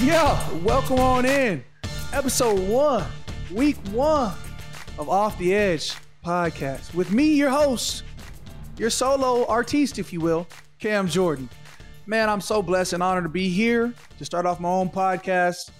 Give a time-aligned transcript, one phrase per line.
[0.00, 1.64] Yeah, welcome on in.
[2.12, 3.04] Episode one,
[3.52, 4.32] week one
[4.96, 5.92] of Off the Edge
[6.24, 6.94] podcast.
[6.94, 8.04] With me, your host,
[8.76, 10.46] your solo artiste, if you will,
[10.78, 11.48] Cam Jordan.
[12.06, 15.70] Man, I'm so blessed and honored to be here to start off my own podcast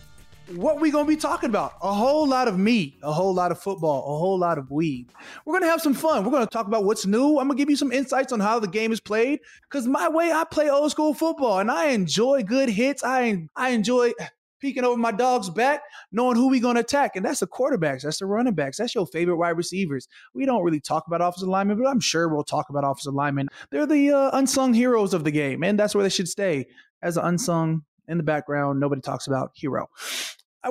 [0.55, 1.73] what we gonna be talking about?
[1.83, 5.13] A whole lot of meat, a whole lot of football, a whole lot of weed.
[5.45, 6.25] We're gonna have some fun.
[6.25, 7.39] We're gonna talk about what's new.
[7.39, 9.41] I'm gonna give you some insights on how the game is played.
[9.71, 13.03] Cause my way, I play old school football, and I enjoy good hits.
[13.05, 14.13] I I enjoy
[14.61, 15.83] peeking over my dog's back,
[16.13, 19.07] knowing who we gonna attack, and that's the quarterbacks, that's the running backs, that's your
[19.07, 20.09] favorite wide receivers.
[20.35, 23.49] We don't really talk about offensive linemen, but I'm sure we'll talk about offensive linemen.
[23.71, 26.67] They're the uh, unsung heroes of the game, and that's where they should stay
[27.03, 28.81] as an unsung in the background.
[28.81, 29.89] Nobody talks about hero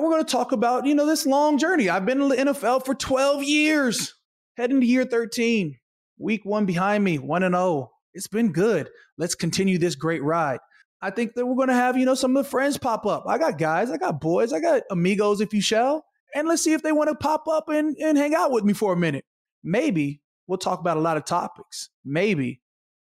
[0.00, 1.88] we're going to talk about, you know, this long journey.
[1.88, 4.14] I've been in the NFL for 12 years,
[4.56, 5.78] heading to year 13.
[6.18, 7.92] Week one behind me, 1 and 0.
[8.12, 8.90] It's been good.
[9.16, 10.58] Let's continue this great ride.
[11.00, 13.24] I think that we're going to have, you know, some of the friends pop up.
[13.28, 16.04] I got guys, I got boys, I got amigos, if you shall.
[16.34, 18.72] And let's see if they want to pop up and, and hang out with me
[18.72, 19.24] for a minute.
[19.62, 21.90] Maybe we'll talk about a lot of topics.
[22.04, 22.60] Maybe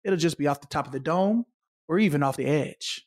[0.03, 1.45] it'll just be off the top of the dome
[1.87, 3.05] or even off the edge.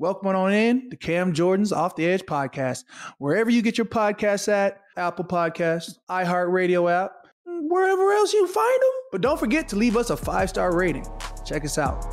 [0.00, 2.84] Welcome on in to Cam Jordan's Off the Edge podcast.
[3.18, 7.10] Wherever you get your podcasts at, Apple Podcasts, iHeartRadio app,
[7.44, 8.90] wherever else you find them.
[9.10, 11.04] But don't forget to leave us a five star rating.
[11.44, 12.06] Check us out.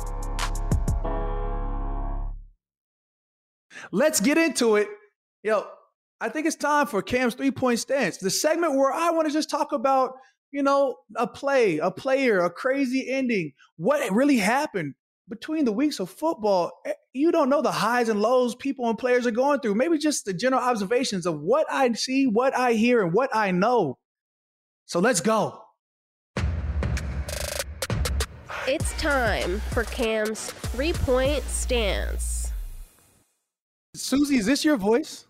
[3.92, 4.88] Let's get into it.
[5.44, 5.64] Yo,
[6.20, 9.32] I think it's time for Cam's three point stance, the segment where I want to
[9.32, 10.14] just talk about,
[10.50, 14.94] you know, a play, a player, a crazy ending, what really happened
[15.28, 18.98] between the weeks of football, eh, you don't know the highs and lows people and
[18.98, 19.74] players are going through.
[19.74, 23.50] Maybe just the general observations of what I see, what I hear, and what I
[23.50, 23.98] know.
[24.86, 25.62] So let's go.
[28.68, 32.52] It's time for Cam's three point stance.
[33.94, 35.26] Susie, is this your voice?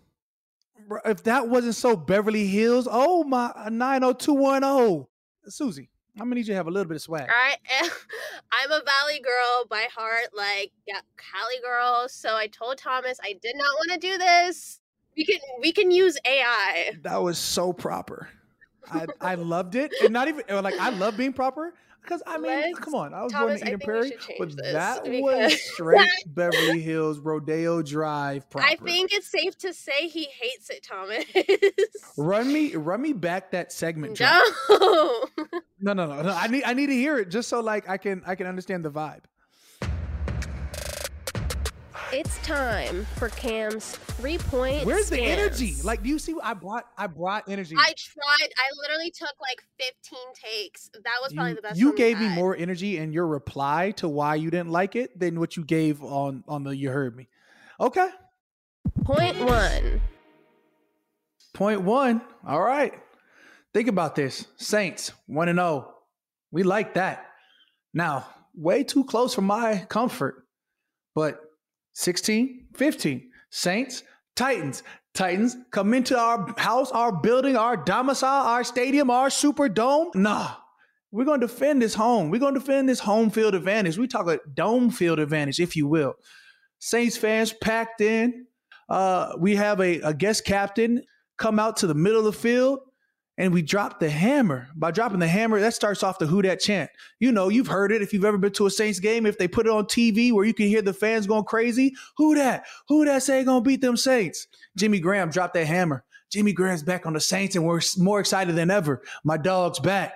[1.05, 5.07] If that wasn't so Beverly Hills, oh my 90210.
[5.49, 5.89] Susie.
[6.19, 7.29] I'm gonna need you to have a little bit of swag.
[7.29, 7.89] I am,
[8.51, 12.07] I'm a Valley girl by heart, like yeah, Cali girl.
[12.09, 14.79] So I told Thomas I did not want to do this.
[15.15, 16.97] We can we can use AI.
[17.03, 18.29] That was so proper.
[18.91, 21.73] I I loved it, and not even like I love being proper.
[22.07, 25.05] Because I mean, Let's, come on, I was Thomas, born in Eden Prairie, but that
[25.05, 28.49] was straight Beverly Hills Rodeo Drive.
[28.49, 28.65] Proper.
[28.65, 31.25] I think it's safe to say he hates it, Thomas.
[32.17, 34.17] run me, run me back that segment.
[34.21, 34.41] No.
[34.69, 35.27] no,
[35.81, 36.29] no, no, no.
[36.33, 38.85] I need, I need to hear it just so like I can, I can understand
[38.85, 39.23] the vibe.
[42.13, 44.85] It's time for Cam's three point.
[44.85, 45.75] Where's the energy?
[45.83, 46.35] Like, do you see?
[46.41, 47.75] I brought, I brought energy.
[47.77, 48.49] I tried.
[48.57, 50.89] I literally took like 15 takes.
[50.93, 51.79] That was probably you, the best.
[51.79, 55.37] You gave me more energy in your reply to why you didn't like it than
[55.37, 57.27] what you gave on on the you heard me.
[57.79, 58.09] Okay.
[59.03, 60.01] Point one.
[61.53, 62.21] Point one.
[62.47, 62.93] All right.
[63.73, 64.45] Think about this.
[64.55, 65.67] Saints one and zero.
[65.67, 65.93] Oh.
[66.51, 67.25] We like that.
[67.93, 70.45] Now, way too close for my comfort,
[71.13, 71.41] but
[71.97, 73.31] 16, 15.
[73.49, 74.03] Saints,
[74.35, 74.83] Titans.
[75.15, 80.13] Titans come into our house, our building, our domicile, our stadium, our superdome.
[80.13, 80.51] Nah,
[81.11, 82.29] we're going to defend this home.
[82.29, 83.97] We're going to defend this home field advantage.
[83.97, 86.13] We talk a dome field advantage, if you will.
[86.77, 88.45] Saints fans packed in.
[88.87, 91.01] Uh, we have a, a guest captain
[91.39, 92.81] come out to the middle of the field
[93.37, 94.67] and we drop the hammer.
[94.75, 96.89] By dropping the hammer, that starts off the Who Dat chant.
[97.19, 99.25] You know, you've heard it if you've ever been to a Saints game.
[99.25, 102.35] If they put it on TV where you can hear the fans going crazy, Who
[102.35, 102.65] Dat?
[102.87, 104.47] Who Dat say gonna beat them Saints?
[104.75, 106.03] Jimmy Graham dropped that hammer.
[106.31, 109.01] Jimmy Graham's back on the Saints, and we're more excited than ever.
[109.23, 110.13] My dog's back.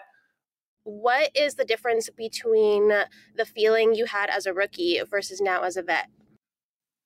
[0.84, 5.78] What is the difference between the feeling you had as a rookie versus now as
[5.78, 6.08] a vet?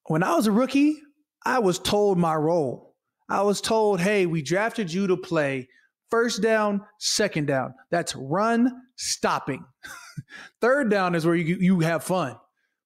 [0.07, 1.01] When I was a rookie,
[1.45, 2.95] I was told my role.
[3.27, 5.67] I was told, hey, we drafted you to play
[6.15, 7.73] first down, second down.
[7.91, 9.65] That's run, stopping.
[10.61, 12.37] third down is where you, you have fun.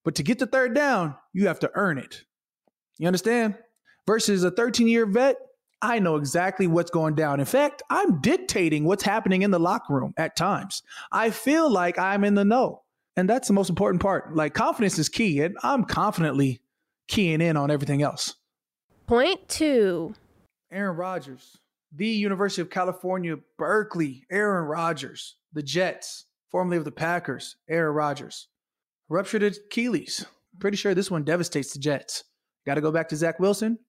[0.04, 2.24] But to get the third down, you have to earn it.
[2.98, 3.56] You understand?
[4.08, 5.36] Versus a 13 year vet,
[5.80, 7.40] I know exactly what's going down.
[7.40, 10.82] In fact, I'm dictating what's happening in the locker room at times.
[11.12, 12.82] I feel like I'm in the know.
[13.16, 14.36] And that's the most important part.
[14.36, 16.62] Like confidence is key, and I'm confidently
[17.08, 18.34] keying in on everything else.
[19.06, 20.16] Point two
[20.72, 21.60] Aaron Rodgers,
[21.92, 28.48] the University of California, Berkeley, Aaron Rodgers, the Jets, formerly of the Packers, Aaron Rodgers,
[29.08, 30.26] ruptured Achilles.
[30.60, 32.24] Pretty sure this one devastates the Jets.
[32.66, 33.80] Got to go back to Zach Wilson.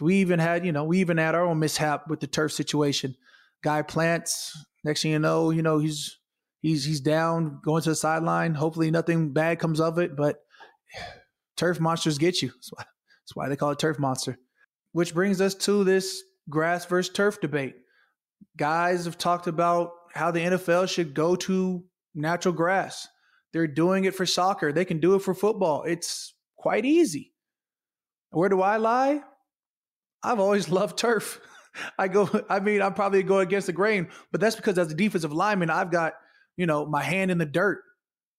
[0.00, 3.16] We even had, you know, we even had our own mishap with the turf situation.
[3.62, 4.56] Guy plants.
[4.84, 6.18] Next thing you know, you know he's
[6.60, 8.54] he's he's down, going to the sideline.
[8.54, 10.16] Hopefully, nothing bad comes of it.
[10.16, 10.36] But
[11.56, 12.48] turf monsters get you.
[12.48, 14.38] That's why, that's why they call it turf monster.
[14.92, 17.74] Which brings us to this grass versus turf debate.
[18.56, 21.84] Guys have talked about how the NFL should go to
[22.14, 23.08] natural grass.
[23.52, 24.72] They're doing it for soccer.
[24.72, 25.82] They can do it for football.
[25.84, 27.32] It's quite easy.
[28.30, 29.22] Where do I lie?
[30.22, 31.40] I've always loved turf.
[31.98, 34.94] I go, I mean, I'm probably going against the grain, but that's because as a
[34.94, 36.14] defensive lineman, I've got,
[36.56, 37.82] you know, my hand in the dirt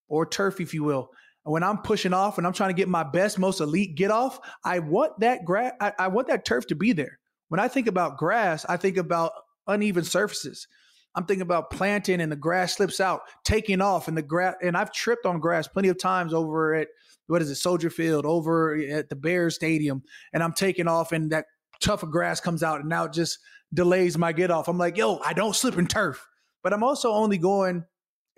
[0.07, 1.09] or turf, if you will.
[1.45, 4.11] And when I'm pushing off and I'm trying to get my best, most elite get
[4.11, 7.19] off, I want that grass, I, I want that turf to be there.
[7.49, 9.31] When I think about grass, I think about
[9.67, 10.67] uneven surfaces.
[11.15, 14.55] I'm thinking about planting and the grass slips out, taking off, and the grass.
[14.61, 16.89] And I've tripped on grass plenty of times over at
[17.27, 21.31] what is it, Soldier Field, over at the Bears Stadium, and I'm taking off, and
[21.31, 21.45] that
[21.81, 23.39] tough of grass comes out, and now it just
[23.73, 24.67] delays my get off.
[24.67, 26.25] I'm like, yo, I don't slip in turf,
[26.63, 27.83] but I'm also only going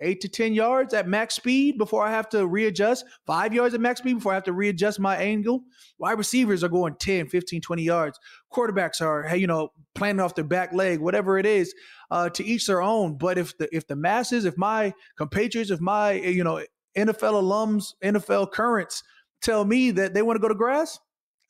[0.00, 3.80] eight to 10 yards at max speed before I have to readjust, five yards at
[3.80, 5.62] max speed before I have to readjust my angle.
[5.98, 8.18] Wide receivers are going 10, 15, 20 yards.
[8.52, 11.74] Quarterbacks are, you know, planting off their back leg, whatever it is,
[12.10, 13.18] uh, to each their own.
[13.18, 16.64] But if the if the masses, if my compatriots, if my, you know,
[16.96, 19.02] NFL alums, NFL currents
[19.42, 20.98] tell me that they want to go to grass,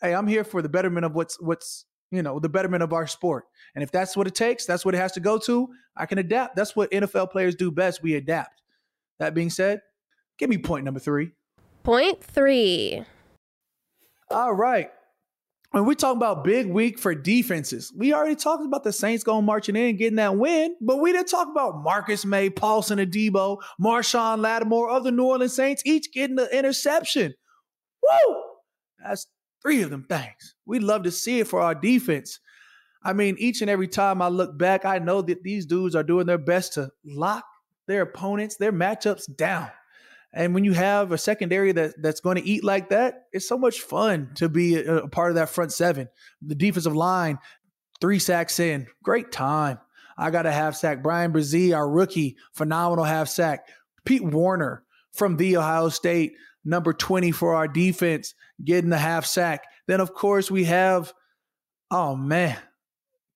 [0.01, 3.07] hey, I'm here for the betterment of what's what's you know the betterment of our
[3.07, 3.45] sport.
[3.75, 5.69] And if that's what it takes, that's what it has to go to.
[5.97, 6.57] I can adapt.
[6.57, 8.03] That's what NFL players do best.
[8.03, 8.63] We adapt.
[9.19, 9.83] That being said,
[10.39, 11.33] give me point number three.
[11.83, 13.05] Point three.
[14.31, 14.91] All right.
[15.73, 19.45] When we talk about big week for defenses, we already talked about the Saints going
[19.45, 24.41] marching in, getting that win, but we didn't talk about Marcus Maye, Paulson Adebo, Marshon
[24.41, 27.35] Lattimore of the New Orleans Saints, each getting the interception.
[28.03, 28.43] Woo!
[28.99, 29.29] That's
[29.63, 30.55] three of them things.
[30.67, 32.41] We'd love to see it for our defense.
[33.03, 36.03] I mean, each and every time I look back, I know that these dudes are
[36.03, 37.45] doing their best to lock
[37.87, 39.71] their opponents, their matchups down.
[40.33, 43.59] And when you have a secondary that that's going to eat like that, it's so
[43.59, 46.09] much fun to be a, a part of that front seven.
[46.41, 47.39] The defensive line,
[48.01, 49.81] three sacks in, great time.
[50.17, 51.03] I got a half sack.
[51.03, 53.67] Bryan Bresee, our rookie, phenomenal half sack.
[54.05, 56.35] Pete Werner from the Ohio State,
[56.65, 59.65] number 20 for our defense, getting the half sack.
[59.87, 61.13] Then, of course, we have,
[61.91, 62.59] oh man,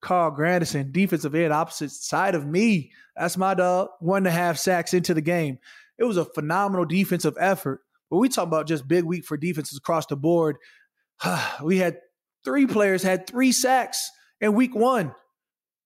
[0.00, 2.92] Carl Granderson, defensive end, opposite side of me.
[3.16, 3.88] That's my dog.
[4.00, 5.58] One and a half sacks into the game.
[5.98, 7.80] It was a phenomenal defensive effort.
[8.10, 10.56] But we talk about just big week for defenses across the board.
[11.62, 11.98] we had
[12.44, 15.14] three players had three sacks in week one.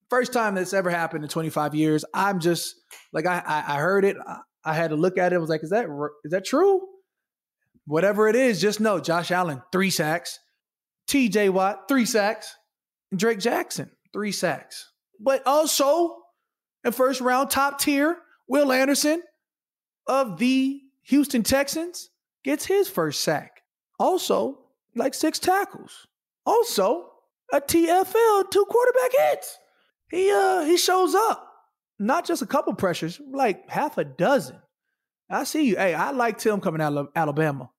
[0.09, 2.03] First time that's ever happened in 25 years.
[2.13, 2.75] I'm just
[3.13, 4.17] like I I, heard it.
[4.27, 5.35] I, I had to look at it.
[5.35, 5.85] I was like, is that
[6.25, 6.81] is that true?
[7.89, 10.39] Whatever it is, just know Josh Allen three sacks,
[11.07, 11.49] T.J.
[11.49, 12.55] Watt three sacks,
[13.09, 14.91] and Drake Jackson three sacks.
[15.19, 16.15] But also
[16.83, 19.23] in first round, top tier, Will Anderson
[20.05, 22.11] of the Houston Texans
[22.43, 23.63] gets his first sack.
[23.97, 24.59] Also,
[24.95, 26.05] like six tackles.
[26.45, 27.09] Also,
[27.51, 29.57] a TFL, two quarterback hits.
[30.11, 31.43] He uh he shows up.
[31.97, 34.59] Not just a couple pressures, like half a dozen.
[35.27, 35.75] I see you.
[35.75, 37.71] Hey, I liked him coming out of Alabama.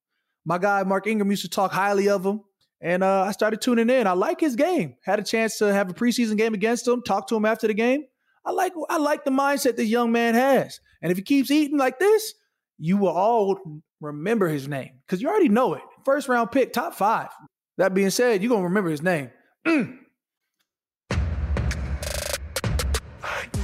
[0.44, 2.40] My guy Mark Ingram used to talk highly of him.
[2.82, 4.06] And uh, I started tuning in.
[4.06, 4.94] I like his game.
[5.04, 7.74] Had a chance to have a preseason game against him, talk to him after the
[7.74, 8.04] game.
[8.44, 10.80] I like I like the mindset this young man has.
[11.02, 12.34] And if he keeps eating like this,
[12.78, 15.82] you will all remember his name because you already know it.
[16.06, 17.28] First round pick, top five.
[17.76, 19.30] That being said, you're gonna remember his name.
[19.66, 19.98] Mm.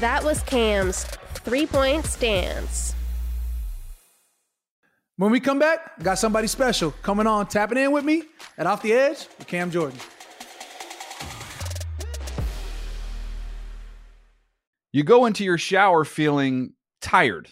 [0.01, 1.05] That was Cam's
[1.37, 2.96] three point stance.
[5.19, 8.25] When we come back, got somebody special coming on, tapping in with me
[8.59, 9.99] at Off the Edge with Cam Jordan.
[14.93, 17.49] You go into your shower feeling tired,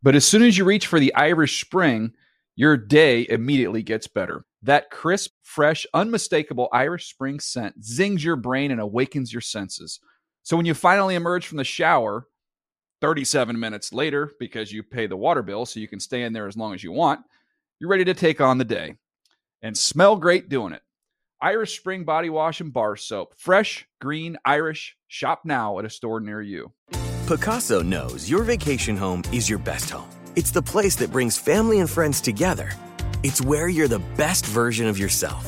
[0.00, 2.12] but as soon as you reach for the Irish Spring,
[2.54, 4.44] your day immediately gets better.
[4.62, 9.98] That crisp, fresh, unmistakable Irish Spring scent zings your brain and awakens your senses.
[10.44, 12.28] So when you finally emerge from the shower,
[13.00, 16.46] 37 minutes later, because you pay the water bill so you can stay in there
[16.46, 17.20] as long as you want,
[17.78, 18.96] you're ready to take on the day
[19.62, 20.82] and smell great doing it.
[21.40, 23.34] Irish Spring Body Wash and Bar Soap.
[23.36, 24.96] Fresh, green, Irish.
[25.06, 26.72] Shop now at a store near you.
[27.26, 30.08] Pacaso knows your vacation home is your best home.
[30.34, 32.72] It's the place that brings family and friends together.
[33.22, 35.46] It's where you're the best version of yourself.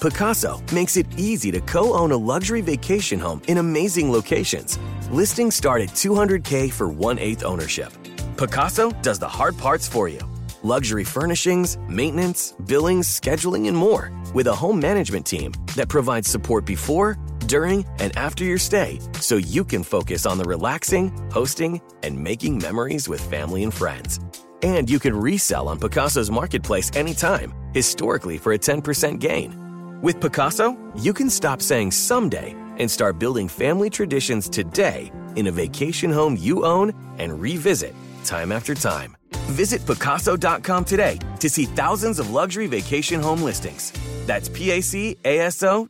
[0.00, 4.78] Pacaso makes it easy to co own a luxury vacation home in amazing locations.
[5.12, 7.92] Listings start at 200K for one eighth ownership.
[8.36, 10.20] Pacaso does the hard parts for you
[10.62, 16.64] luxury furnishings, maintenance, billings, scheduling, and more with a home management team that provides support
[16.64, 22.18] before, during, and after your stay so you can focus on the relaxing, hosting, and
[22.18, 24.18] making memories with family and friends.
[24.62, 30.00] And you can resell on Pacaso's marketplace anytime, historically for a 10% gain.
[30.00, 35.52] With Pacaso, you can stop saying someday and start building family traditions today in a
[35.52, 39.16] vacation home you own and revisit time after time.
[39.50, 43.92] Visit Pacaso.com today to see thousands of luxury vacation home listings.
[44.26, 45.86] That's PACASO.com.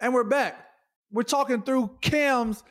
[0.00, 0.66] And we're back.
[1.10, 2.62] We're talking through Cam's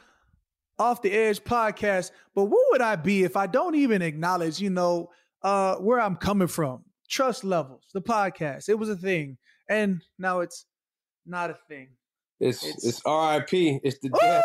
[0.78, 2.12] Off the Edge podcast.
[2.36, 5.10] But what would I be if I don't even acknowledge, you know,
[5.42, 6.84] uh, where I'm coming from?
[7.10, 8.70] Trust levels, the podcast.
[8.70, 9.38] It was a thing.
[9.70, 10.66] And now it's
[11.26, 11.90] not a thing.
[12.40, 13.82] It's it's, it's RIP.
[13.84, 14.44] It's the death.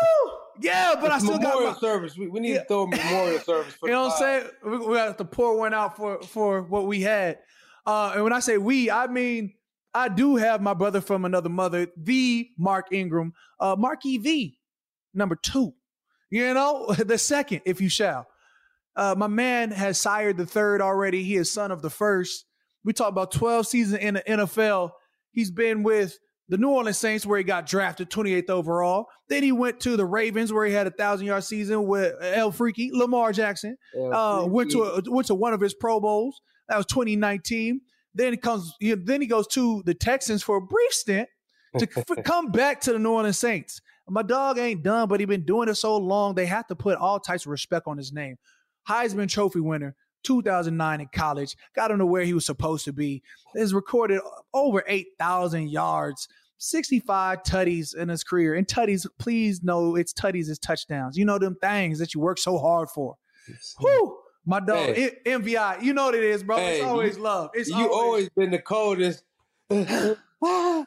[0.61, 2.17] Yeah, but it's I still memorial got my, service.
[2.17, 2.59] We, we need Yeah.
[2.63, 4.47] to throw a memorial service for You know what I'm saying?
[4.65, 7.39] We, we have to pour one out for for what we had.
[7.85, 9.53] Uh, and when I say we, I mean
[9.93, 14.59] I do have my brother from another mother, the Mark Ingram, uh, Marky V,
[15.13, 15.73] number two.
[16.29, 18.27] You know, the second, if you shall.
[18.95, 21.23] Uh, my man has sired the third already.
[21.23, 22.45] He is son of the first.
[22.83, 24.91] We talk about 12 seasons in the NFL.
[25.31, 26.17] He's been with
[26.49, 29.05] the New Orleans Saints, where he got drafted 28th overall.
[29.29, 32.51] Then he went to the Ravens, where he had a thousand yard season with El
[32.51, 33.77] Freaky, Lamar Jackson.
[34.13, 36.41] Uh, went to a, went to one of his Pro Bowls.
[36.67, 37.81] That was 2019.
[38.15, 38.73] Then he comes.
[38.79, 41.29] he- Then he goes to the Texans for a brief stint
[41.77, 41.85] to
[42.25, 43.79] come back to the New Orleans Saints.
[44.07, 46.33] My dog ain't done, but he been doing it so long.
[46.33, 48.37] They have to put all types of respect on his name.
[48.89, 51.55] Heisman Trophy winner, 2009 in college.
[51.75, 53.21] Got him to where he was supposed to be.
[53.55, 54.21] Has recorded
[54.53, 58.55] over 8,000 yards, 65 tutties in his career.
[58.55, 61.17] And tutties, please know it's tutties is touchdowns.
[61.17, 63.15] You know them things that you work so hard for.
[63.79, 64.17] Whew.
[64.45, 65.11] My dog, Hey.
[65.25, 66.57] MVI, you know what it is, bro.
[66.57, 67.51] it's always you- love.
[67.53, 69.23] It's you always been the coldest.
[70.41, 70.85] you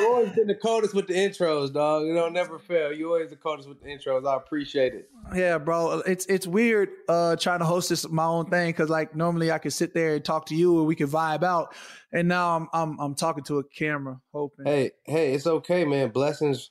[0.00, 2.06] always been the coldest with the intros, dog.
[2.06, 2.90] You know, never fail.
[2.92, 4.26] You always the coldest with the intros.
[4.26, 5.10] I appreciate it.
[5.34, 6.02] Yeah, bro.
[6.06, 9.58] It's it's weird uh trying to host this my own thing because like normally I
[9.58, 11.74] could sit there and talk to you and we could vibe out,
[12.12, 14.64] and now I'm I'm I'm talking to a camera, hoping.
[14.64, 16.08] Hey, hey, it's okay, man.
[16.08, 16.70] Blessings.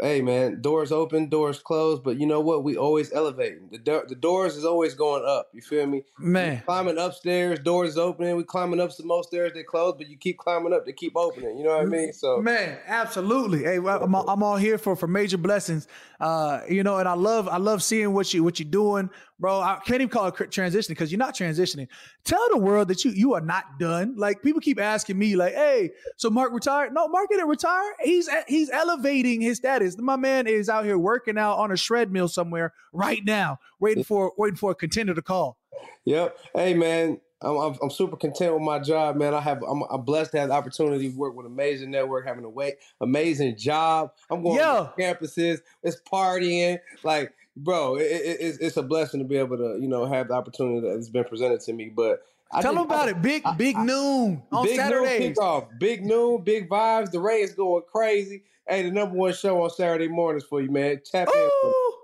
[0.00, 0.62] Hey, man.
[0.62, 2.64] Doors open, doors closed, but you know what?
[2.64, 3.68] We always elevating.
[3.70, 5.48] The do- the doors is always going up.
[5.52, 6.04] You feel me?
[6.18, 8.36] Man, climbing upstairs, doors opening.
[8.36, 11.16] We climbing up some more stairs, they close, but you keep climbing up, they keep
[11.16, 11.58] opening.
[11.58, 12.12] You know what I mean?
[12.14, 13.62] So man, absolutely.
[13.64, 15.86] Hey, I'm all, I'm all here for for major blessings.
[16.18, 19.60] Uh, you know, and I love I love seeing what you what you're doing, bro.
[19.60, 21.88] I can't even call it transitioning because you're not transitioning.
[22.24, 24.14] Tell the world that you you are not done.
[24.16, 26.92] Like people keep asking me, like, hey, so Mark retired?
[26.92, 27.92] No, Mark didn't retire.
[28.02, 29.96] He's he's elevating his status.
[29.98, 34.04] My man is out here working out on a shred mill somewhere right now, waiting
[34.04, 35.56] for waiting for a contender to call.
[36.04, 36.36] Yep.
[36.54, 39.34] Hey man, I'm, I'm I'm super content with my job, man.
[39.34, 42.44] I have I'm, I'm blessed to have the opportunity to work with amazing network, having
[42.44, 44.10] a way amazing job.
[44.30, 44.88] I'm going Yeah.
[44.96, 49.56] to campuses, it's partying, like bro, it, it, it's it's a blessing to be able
[49.58, 51.90] to you know have the opportunity that's been presented to me.
[51.94, 53.22] But I Tell them about I- it.
[53.22, 55.20] Big I- big noon on big Saturdays.
[55.20, 57.10] noon kickoff, big noon, big vibes.
[57.10, 58.42] The Rays going crazy.
[58.68, 61.00] Hey, the number one show on Saturday mornings for you, man.
[61.04, 61.50] Tap in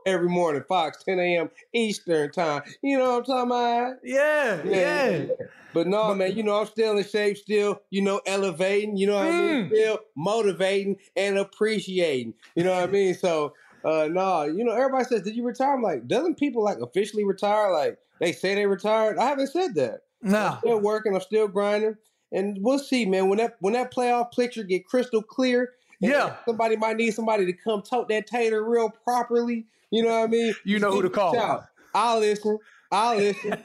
[0.05, 1.50] every morning, Fox, 10 a.m.
[1.73, 2.62] Eastern time.
[2.83, 3.95] You know what I'm talking about?
[4.03, 5.25] yeah, yeah.
[5.73, 9.17] But no, man, you know, I'm still in shape, still, you know, elevating, you know
[9.17, 9.65] what I mean?
[9.65, 9.69] Mm.
[9.69, 12.35] Still motivating and appreciating.
[12.57, 13.15] You know what I mean?
[13.15, 13.53] So
[13.87, 15.75] uh no, you know, everybody says, Did you retire?
[15.75, 17.73] I'm like, doesn't people like officially retire?
[17.73, 19.19] Like they say they retired.
[19.19, 20.00] I haven't said that.
[20.25, 20.59] I'm Nah.
[20.59, 21.97] still working, I'm still grinding.
[22.33, 23.28] And we'll see, man.
[23.28, 26.37] When that when that playoff picture get crystal clear, and Yeah.
[26.47, 29.66] somebody might need somebody to come tote that tater real properly.
[29.90, 30.55] You know what I mean?
[30.64, 31.35] You know who to call.
[31.35, 31.64] shout.
[31.95, 32.59] I'll listen.
[32.90, 33.64] I'll listen.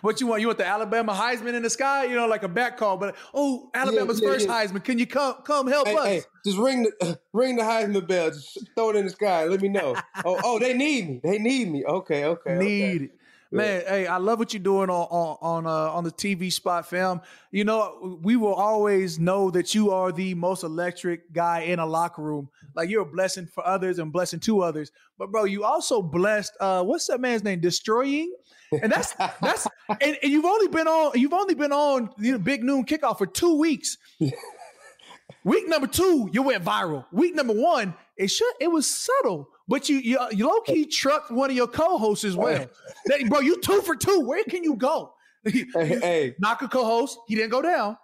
[0.00, 0.40] what you want?
[0.40, 2.04] You want the Alabama Heisman in the sky?
[2.04, 2.96] You know, like a back call.
[2.96, 4.64] But oh, Alabama's yeah, first yeah.
[4.64, 4.82] Heisman.
[4.82, 6.06] Can you come come help hey, us?
[6.06, 8.30] hey, just ring the ring the Heisman bell.
[8.30, 9.44] Just throw it in the sky.
[9.44, 9.96] Let me know.
[10.24, 11.20] oh, oh, they need me.
[11.22, 11.84] They need me.
[11.84, 12.50] Okay, okay.
[12.52, 12.64] okay.
[12.64, 13.10] Need it.
[13.54, 16.90] Man, hey, I love what you're doing on on on, uh, on the TV spot,
[16.90, 17.20] fam.
[17.52, 21.86] You know, we will always know that you are the most electric guy in a
[21.86, 22.48] locker room.
[22.74, 24.90] Like you're a blessing for others and blessing to others.
[25.18, 26.52] But bro, you also blessed.
[26.58, 27.60] Uh, what's that man's name?
[27.60, 28.34] Destroying,
[28.82, 32.38] and that's that's and, and you've only been on you've only been on you know,
[32.38, 33.98] Big Noon Kickoff for two weeks.
[35.44, 37.04] Week number two, you went viral.
[37.12, 40.84] Week number one, it should it was subtle, but you you, uh, you low key
[40.86, 42.66] trucked one of your co-hosts as well.
[43.06, 44.20] That- bro, you two for two.
[44.20, 45.14] Where can you go?
[45.46, 47.18] Hey, hey, Knock a co-host.
[47.28, 47.98] He didn't go down.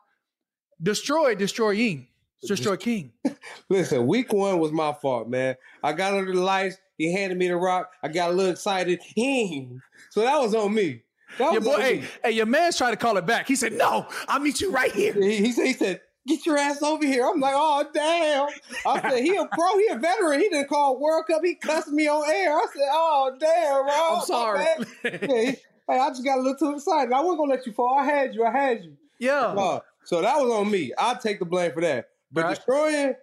[0.83, 2.07] Destroy, destroy destroying,
[2.43, 3.13] destroy King.
[3.69, 5.57] listen, week one was my fault, man.
[5.83, 6.77] I got under the lights.
[6.99, 7.93] He handed me the rock.
[8.03, 9.01] I got a little excited.
[10.11, 11.03] So that was on me.
[11.39, 12.07] That Your was boy, on hey, me.
[12.25, 13.47] hey, your man's trying to call it back.
[13.47, 16.57] He said, "No, I'll meet you right here." He, he said, he said, get your
[16.59, 17.27] ass over here.
[17.27, 18.49] I'm like, oh, damn.
[18.87, 20.41] I said, he a pro, he a veteran.
[20.41, 21.43] He didn't call World Cup.
[21.45, 22.53] He cussed me on air.
[22.55, 24.17] I said, oh, damn, bro.
[24.19, 24.65] I'm sorry.
[24.65, 24.89] bad.
[25.23, 25.57] Yeah, he-
[25.89, 27.13] hey, I just got a little too excited.
[27.13, 27.97] I wasn't going to let you fall.
[27.99, 28.45] I had you.
[28.45, 28.97] I had you.
[29.19, 30.93] Yeah, Uh, so that was on me.
[30.97, 32.09] I'll take the blame for that.
[32.33, 32.55] But Right.
[32.55, 33.15] destroying,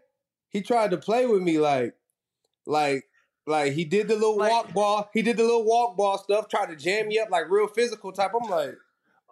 [0.50, 1.96] he tried to play with me like,
[2.66, 3.06] like,
[3.46, 5.10] like he did the little Like- walk ball.
[5.14, 6.50] He did the little walk ball stuff.
[6.50, 8.32] Tried to jam me up like real physical type.
[8.40, 8.76] I'm like,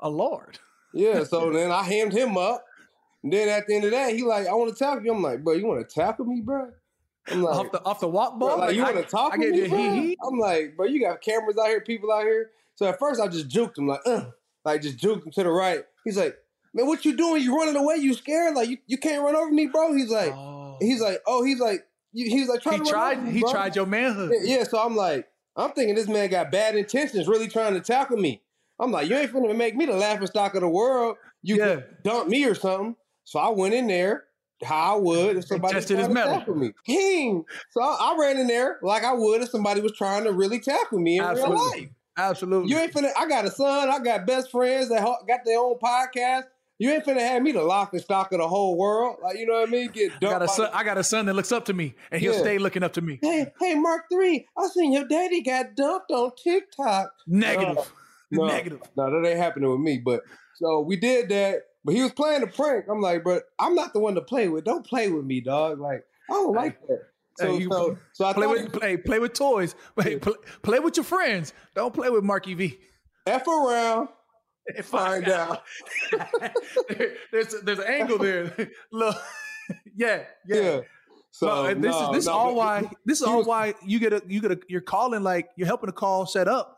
[0.01, 0.59] a lord.
[0.93, 1.23] yeah.
[1.23, 2.63] So then I hammed him up.
[3.25, 5.11] And then at the end of that, he like, I want to tackle you.
[5.11, 6.69] I'm like, bro, you want to tackle me, bro?
[7.27, 8.59] I'm like, off the off the walk bro, ball.
[8.59, 10.29] like, you want to talk I to gave me, bro?
[10.29, 12.51] I'm like, bro, you got cameras out here, people out here.
[12.75, 14.25] So at first I just juked him like, uh,
[14.63, 15.83] like just juked him to the right.
[16.03, 16.37] He's like,
[16.75, 17.41] man, what you doing?
[17.41, 17.95] You running away?
[17.95, 18.53] You scared?
[18.53, 19.95] Like you, you can't run over me, bro?
[19.95, 20.77] He's like, Oh.
[20.79, 23.23] he's like, oh, he's like, you- he's like trying he to tried.
[23.25, 24.33] me, He tried your manhood.
[24.43, 28.17] Yeah, so I'm like, I'm thinking this man got bad intentions, really trying to tackle
[28.17, 28.43] me.
[28.79, 31.17] I'm like, you ain't finna make me the laughing stock of the world.
[31.41, 31.79] You Yeah.
[32.03, 32.95] dump me or something.
[33.25, 34.23] So I went in there
[34.63, 36.71] how I would if somebody tested his trying to tackle me.
[36.85, 37.43] King.
[37.71, 40.59] So I, I ran in there like I would if somebody was trying to really
[40.59, 41.81] tackle me in real Absolutely.
[41.81, 41.89] life.
[42.17, 42.71] Absolutely.
[42.71, 43.11] You ain't finna.
[43.17, 43.89] I got a son.
[43.89, 46.43] I got best friends that got their own podcast.
[46.77, 49.17] You ain't finna have me the laughing stock of the whole world.
[49.21, 49.89] Like you know what I mean?
[49.91, 50.21] Get I dumped.
[50.39, 50.69] got a son.
[50.73, 52.39] I got a son that looks up to me, and he'll Yeah.
[52.39, 53.19] stay looking up to me.
[53.21, 54.45] Hey, hey, Mark Three.
[54.57, 57.11] I seen your daddy got dumped on TikTok.
[57.27, 57.91] Negative.
[58.31, 58.81] No, Negative.
[58.97, 60.01] No, that ain't happening with me.
[60.03, 60.21] But
[60.55, 61.61] so we did that.
[61.85, 62.85] But he was playing a prank.
[62.89, 64.65] I'm like, but I'm not the one to play with.
[64.65, 65.79] Don't play with me, dog.
[65.79, 67.01] Like I don't like that.
[67.37, 68.97] So you so so I Play with play.
[68.97, 69.75] Play with toys.
[69.97, 71.53] Play, play, play with your friends.
[71.75, 72.79] Don't play with Marky V.
[73.27, 74.09] f around,
[74.75, 75.61] And find out.
[76.89, 78.51] There- there's there's an angle there.
[78.91, 79.15] Look,
[79.95, 80.55] yeah, yeah.
[80.61, 80.79] Yeah.
[81.31, 83.47] So No, and this no, is this is no, all why this is all was-
[83.47, 86.47] why you get a you get a you're calling like you're helping the call set
[86.47, 86.74] up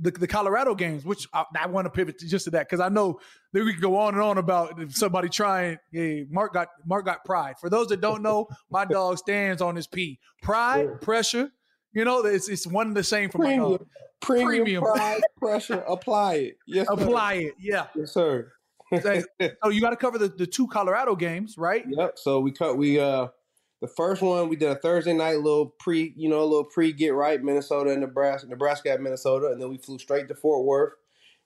[0.00, 2.80] the the Colorado games, which I, I want to pivot to just to that because
[2.80, 3.20] I know
[3.52, 5.78] that we can go on and on about if somebody trying.
[5.92, 7.56] Yeah, Mark got Mark got pride.
[7.60, 10.18] For those that don't know, my dog stands on his P.
[10.42, 11.50] Pride, pressure.
[11.92, 13.86] You know, it's it's one and the same for my premium, dog.
[14.20, 14.84] premium, Premium.
[14.84, 15.84] prize pressure.
[15.86, 16.56] Apply it.
[16.66, 16.94] Yes, sir.
[16.94, 17.86] Apply it, yeah.
[17.94, 18.52] Yes, sir.
[19.02, 19.22] So
[19.64, 21.84] so you got to cover the, the two Colorado games, right?
[21.88, 22.18] Yep.
[22.18, 22.76] So we cut.
[22.76, 23.28] We uh,
[23.80, 26.92] the first one we did a Thursday night little pre, you know, a little pre
[26.92, 30.64] get right Minnesota and Nebraska, Nebraska at Minnesota, and then we flew straight to Fort
[30.64, 30.94] Worth.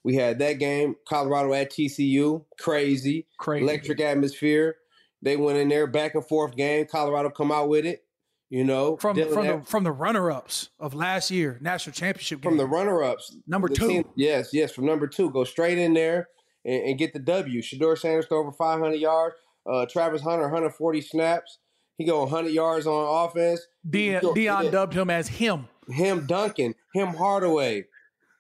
[0.03, 3.65] We had that game, Colorado at TCU, crazy, Crazy.
[3.65, 4.77] electric atmosphere.
[5.23, 6.85] They went in there, back and forth game.
[6.91, 8.05] Colorado come out with it,
[8.51, 12.43] you know, From Dylan from the from the runner ups of last year national championship
[12.43, 12.51] game.
[12.51, 14.05] from the runner ups, Number two.
[14.17, 16.29] yes, yes, from number two, go straight in there
[16.67, 17.63] and, and get the W.
[17.63, 19.37] Shedeur Sanders throw over 500 yards.
[19.67, 21.61] Uh, Travis Hunter 140 snaps.
[21.99, 23.61] He go 100 yards on offense.
[23.89, 25.69] Deion, Sure, Deion dubbed him as him.
[25.89, 27.85] him Duncan, him Hardaway,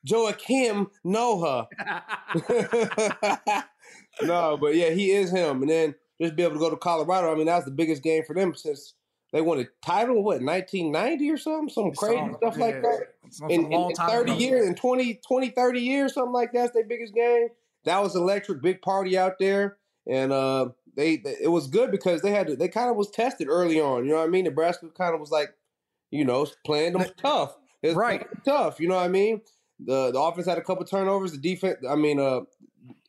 [0.06, 1.68] Joakim Noah.
[4.22, 5.62] no, but yeah, he is him.
[5.62, 7.32] And then just be able to go to Colorado.
[7.32, 8.94] I mean, that was the biggest game for them since
[9.32, 10.16] they won a title.
[10.22, 11.68] What 1990 or something?
[11.68, 13.08] Some crazy stuff like that.
[13.48, 14.38] In, in- in 30 ago.
[14.40, 17.48] years, in 20, 20, 30 years, something like that's their biggest game.
[17.84, 19.76] That was electric, big party out there,
[20.08, 23.11] and uh, they, they it was good because they had to, they kind of was
[23.11, 24.04] tested early on.
[24.04, 24.44] You know what I mean?
[24.44, 25.50] Nebraska kind of was like,
[26.11, 27.57] you know, playing them tough.
[27.83, 28.26] It was Right.
[28.44, 28.80] tough.
[28.80, 29.42] You know what I mean?
[29.80, 31.33] The the offense had a couple turnovers.
[31.33, 32.42] The defense, I mean, uh,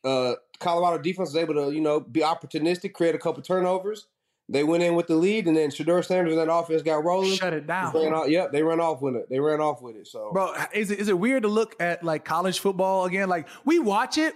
[0.04, 4.06] uh, Colorado defense was able to you know be opportunistic, create a couple turnovers.
[4.48, 7.36] They went in with the lead, and then Shedeur Sanders and that offense got rolling.
[7.36, 7.92] Shut it down.
[7.92, 9.28] Ran off, yep, they ran off with it.
[9.28, 10.06] They ran off with it.
[10.06, 13.28] So Bro, is it is it weird to look at like college football again?
[13.28, 14.34] Like we watch it,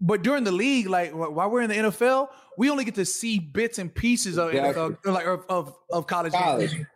[0.00, 3.38] but during the league, like while we're in the NFL, we only get to see
[3.38, 4.82] bits and pieces of Exactly.
[4.82, 6.32] of, like of, of, of college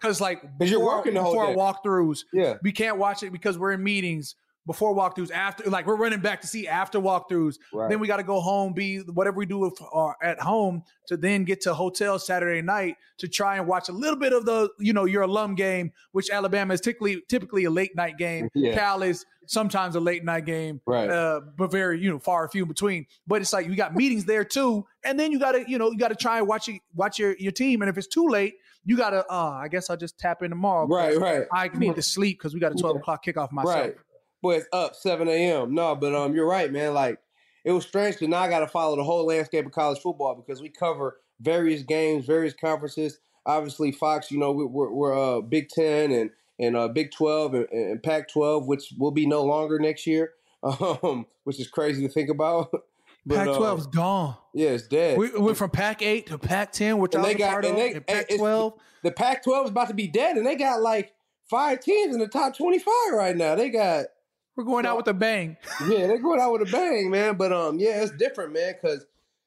[0.00, 1.54] because like 'Cause you're before- working the before day.
[1.54, 4.34] walkthroughs, yeah, we can't watch it because we're in meetings.
[4.66, 7.56] Before walkthroughs, after like we're running back to see after walkthroughs.
[7.72, 7.90] Right.
[7.90, 11.16] Then we got to go home, be whatever we do with, uh, at home to
[11.16, 14.68] then get to hotel Saturday night to try and watch a little bit of the
[14.78, 18.48] you know your alum game, which Alabama is typically typically a late night game.
[18.54, 18.74] Yeah.
[18.74, 21.10] Cal is sometimes a late night game, Right.
[21.10, 23.06] uh, but very you know far few in between.
[23.26, 25.90] But it's like you got meetings there too, and then you got to you know
[25.90, 28.28] you got to try and watch it, watch your your team, and if it's too
[28.28, 30.86] late, you got to uh, I guess I'll just tap in tomorrow.
[30.86, 31.46] Right, right.
[31.52, 33.00] I need to sleep because we got a twelve Yeah.
[33.00, 33.76] o'clock kickoff myself.
[33.76, 33.96] Right.
[34.42, 35.74] Boy, it's up 7 a.m.
[35.74, 36.94] No, but um, you're right, man.
[36.94, 37.18] Like
[37.64, 40.34] it was strange because now I got to follow the whole landscape of college football
[40.34, 43.18] because we cover various games, various conferences.
[43.46, 47.54] Obviously, Fox, you know, we- we're, we're uh, Big Ten and and uh, Big Twelve
[47.54, 52.06] and, and Pac twelve, which will be no longer next year, um, which is crazy
[52.06, 52.70] to think about.
[53.24, 54.36] But, Pac uh, twelve is gone.
[54.52, 55.16] yeah, it's dead.
[55.16, 57.74] We went from Pac eight to Pac ten, which I was they got- part and
[57.74, 58.72] of, they- and and Pac twelve.
[59.04, 61.12] the Pac twelve is about to be dead, and they got like
[61.48, 63.54] five teams in the top twenty five right now.
[63.54, 64.06] They got
[64.56, 65.56] We're going out with a bang.
[65.88, 67.36] yeah, they're going out with a bang, man.
[67.36, 69.06] But um, yeah, it's different, man, because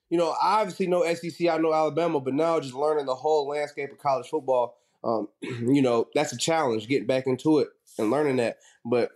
[0.10, 3.48] you know I obviously know SEC, I know Alabama, but now just learning the whole
[3.48, 8.10] landscape of college football, um, you know that's a challenge getting back into it and
[8.10, 8.58] learning that.
[8.84, 9.12] But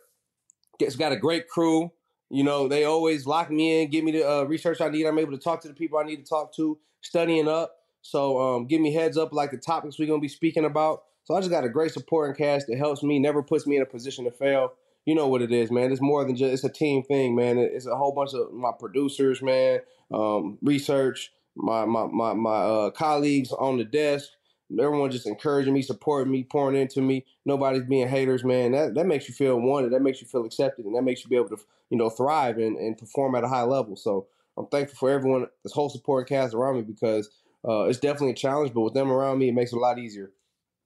[0.79, 1.91] it's got a great crew.
[2.29, 5.05] You know, they always lock me in, give me the uh, research I need.
[5.05, 7.77] I'm able to talk to the people I need to talk to, studying up.
[8.03, 11.03] So um, give me heads up like the topics we're gonna be speaking about.
[11.23, 13.81] So I just got a great supporting cast that helps me, never puts me in
[13.81, 14.73] a position to fail.
[15.05, 15.91] You know what it is, man.
[15.91, 17.57] It's more than just it's a team thing, man.
[17.57, 19.79] It's a whole bunch of my producers, man.
[20.11, 24.29] Um, research, my my my my uh, colleagues on the desk.
[24.71, 27.25] Everyone just encouraging me, supporting me, pouring into me.
[27.43, 28.71] Nobody's being haters, man.
[28.73, 29.91] That that makes you feel wanted.
[29.91, 31.57] That makes you feel accepted, and that makes you be able to,
[31.89, 33.95] you know, thrive and, and perform at a high level.
[33.95, 37.31] So I'm thankful for everyone, this whole support cast around me, because
[37.67, 38.73] uh, it's definitely a challenge.
[38.73, 40.31] But with them around me, it makes it a lot easier.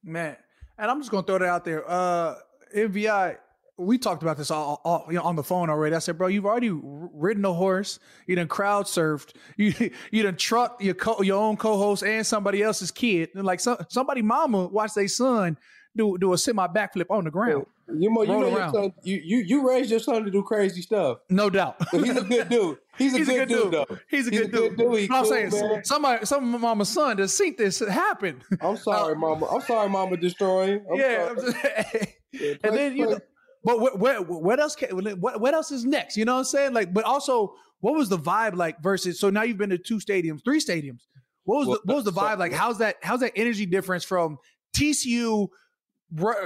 [0.01, 0.37] Man,
[0.77, 1.83] and I'm just gonna throw that out there.
[1.89, 2.35] Uh,
[2.73, 3.37] MVI,
[3.77, 5.95] we talked about this all, all you know, on the phone already.
[5.95, 7.99] I said, bro, you've already ridden a horse.
[8.27, 9.33] You done crowd surfed.
[9.57, 9.73] You
[10.11, 13.29] you done trucked your co- your own co-host and somebody else's kid.
[13.35, 15.57] And like some somebody mama watch their son
[15.95, 17.65] do do a semi backflip on the ground.
[17.93, 18.73] You know, you know your around.
[18.73, 18.93] son.
[19.03, 21.17] You, you you raised your son to do crazy stuff.
[21.29, 21.75] No doubt.
[21.91, 22.77] But he's a good dude.
[22.97, 23.87] He's a, good, dude, though.
[24.07, 24.77] He's a good dude.
[24.77, 25.83] He But I'm cool, saying man.
[25.83, 28.39] somebody, some mama's son just seen this happen.
[28.61, 29.47] I'm sorry, mama.
[29.47, 30.15] I'm sorry, mama.
[30.15, 30.85] Destroying.
[30.91, 31.47] I'm yeah, sorry.
[31.47, 33.19] I'm Yeah, and play- then you play- know,
[33.63, 36.17] but what, what what else can, what what else is next?
[36.17, 36.73] You know what I'm saying?
[36.73, 39.19] Like, but also, what was the vibe like versus?
[39.19, 41.01] So now you've been to two stadiums, three stadiums.
[41.45, 42.53] What was Well, the what was the so- vibe like?
[42.53, 44.37] How's that how's that energy difference from
[44.75, 45.47] TCU?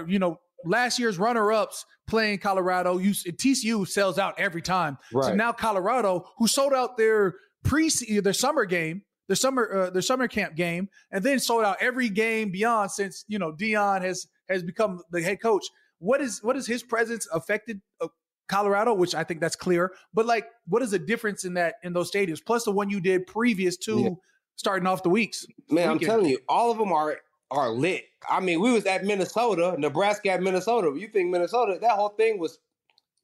[0.07, 2.97] You know, last year's runner ups playing Colorado.
[2.97, 4.97] You TCU sells out every time.
[5.11, 7.89] So now Colorado, who sold out their pre
[8.21, 12.09] their summer game, their summer uh, their summer camp game, and then sold out every
[12.09, 15.65] game beyond since you know Deion has has become the head coach.
[15.99, 18.07] What is what is his presence affected uh,
[18.47, 18.93] Colorado?
[18.93, 19.91] Which I think that's clear.
[20.13, 22.43] But like, what is the difference in that in those stadiums?
[22.45, 24.09] Plus the one you did previous to Yeah.
[24.55, 25.45] starting off the weeks.
[25.69, 27.17] Man, I'm telling you, all of them are
[27.49, 28.03] are lit.
[28.29, 30.91] I mean, we was at Minnesota, Nebraska at Minnesota.
[30.99, 31.77] You think Minnesota?
[31.81, 32.59] That whole thing was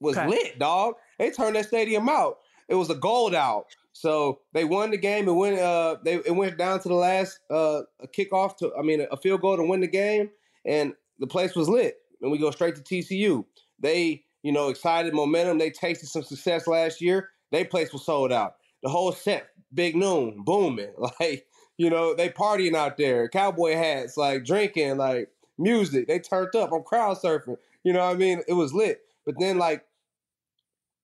[0.00, 0.28] was Okay.
[0.28, 0.94] lit, dog.
[1.18, 2.38] They turned that stadium out.
[2.68, 3.66] It was a gold out.
[3.92, 5.28] So they won the game.
[5.28, 5.58] It went.
[5.60, 8.74] Uh, they it went down to the last uh a kickoff to.
[8.76, 10.30] I mean, a field goal to win the game,
[10.64, 11.96] and the place was lit.
[12.24, 13.44] And we go straight to TCU.
[13.78, 15.58] They, you know, excited momentum.
[15.58, 17.28] They tasted some success last year.
[17.52, 18.54] They place was sold out.
[18.82, 20.92] The whole set, big noon, booming.
[21.20, 26.06] Like you know, they partying out there, cowboy hats, like drinking, like music.
[26.06, 26.72] They turned up.
[26.72, 27.56] I'm crowd surfing.
[27.82, 28.42] You know what I mean?
[28.46, 29.00] It was lit.
[29.26, 29.84] But then like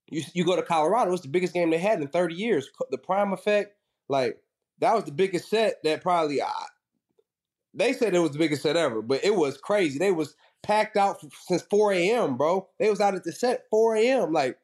[0.09, 2.71] you you go to Colorado, it's the biggest game they had in 30 years.
[2.91, 3.75] The prime effect,
[4.09, 4.39] like
[4.79, 6.67] that was the biggest set that probably I,
[7.75, 9.99] they said it was the biggest set ever, but it was crazy.
[9.99, 12.69] They was packed out since 4 a.m., bro.
[12.79, 14.33] They was out at the set 4 a.m.
[14.33, 14.59] Like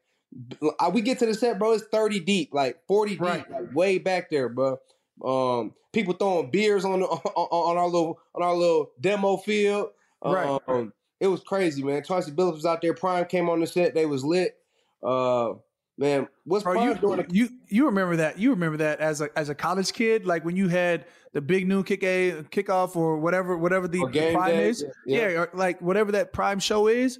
[0.93, 1.73] we get to the set, bro.
[1.73, 3.49] It's 30 deep, like 40 deep, Right.
[3.51, 4.79] like way back there, bro.
[5.23, 9.89] Um, people throwing beers on the, on, on our little on our little demo field.
[10.23, 10.59] Right.
[10.67, 12.03] Um, it was crazy, man.
[12.03, 12.93] Chauncey Billups was out there.
[12.93, 13.95] Prime came on the set.
[13.95, 14.55] They was lit.
[15.01, 15.53] Uh,
[15.97, 17.25] man, what's Bro, you, doing?
[17.29, 18.39] you you remember that?
[18.39, 21.67] You remember that as a as a college kid, like when you had the big
[21.67, 25.39] noon kick a kickoff or whatever whatever the, the prime day, is, yeah, yeah.
[25.39, 27.19] or like whatever that prime show is.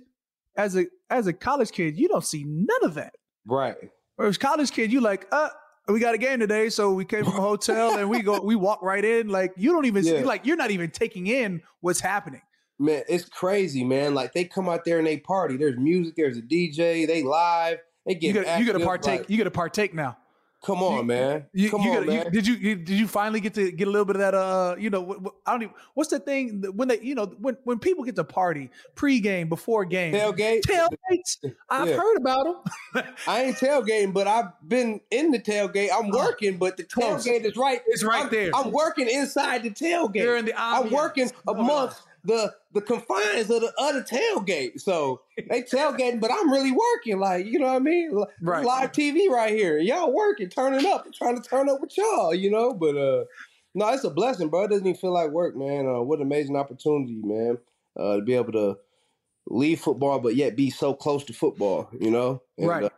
[0.55, 3.13] As a as a college kid, you don't see none of that.
[3.45, 3.75] right.
[4.15, 5.49] Whereas college kid, you like, uh,
[5.87, 8.55] we got a game today, so we came from a hotel and we go, we
[8.55, 9.29] walk right in.
[9.29, 12.41] Like you don't even see, like you're not even taking in what's happening.
[12.79, 14.13] Man, it's crazy, man.
[14.13, 15.57] Like they come out there and they party.
[15.57, 16.15] There's music.
[16.15, 17.07] There's a DJ.
[17.07, 17.77] They live.
[18.07, 19.19] They You got you got to partake.
[19.21, 20.17] like- you got to partake now.
[20.63, 21.45] Come on, man.
[21.53, 22.31] You, Come you on, gotta- you- man.
[22.31, 24.33] did you, you did you finally get to get a little bit of that?
[24.33, 25.75] Uh, you know, I don't even.
[25.93, 29.85] What's the thing when they, you know, when when people get to party pregame, before
[29.85, 30.61] game, Tailgate.
[30.63, 31.37] tailgates.
[31.69, 32.45] I've heard about
[32.93, 33.03] them.
[33.27, 35.89] I ain't tailgating, but I've been in the tailgate.
[35.93, 37.81] I'm working, but the tailgate is right.
[37.85, 38.49] It's right I'm, there.
[38.55, 40.15] I'm working inside the tailgate.
[40.15, 44.79] You're in the I'm working amongst the the confines of the other tailgate.
[44.81, 47.19] So they tailgating, but I'm really working.
[47.19, 48.23] Like you know what I mean?
[48.41, 48.65] Right.
[48.65, 49.77] Live TV right here.
[49.79, 52.33] Y'all working, turning up, I'm trying to turn up with y'all.
[52.33, 53.25] You know, but uh,
[53.75, 54.63] no, it's a blessing, bro.
[54.63, 55.87] It doesn't even feel like work, man.
[55.87, 57.57] Uh, what an amazing opportunity, man.
[57.99, 58.77] Uh, to be able to
[59.47, 61.89] leave football, but yet be so close to football.
[61.99, 62.83] You know, And, Right.
[62.83, 62.89] uh,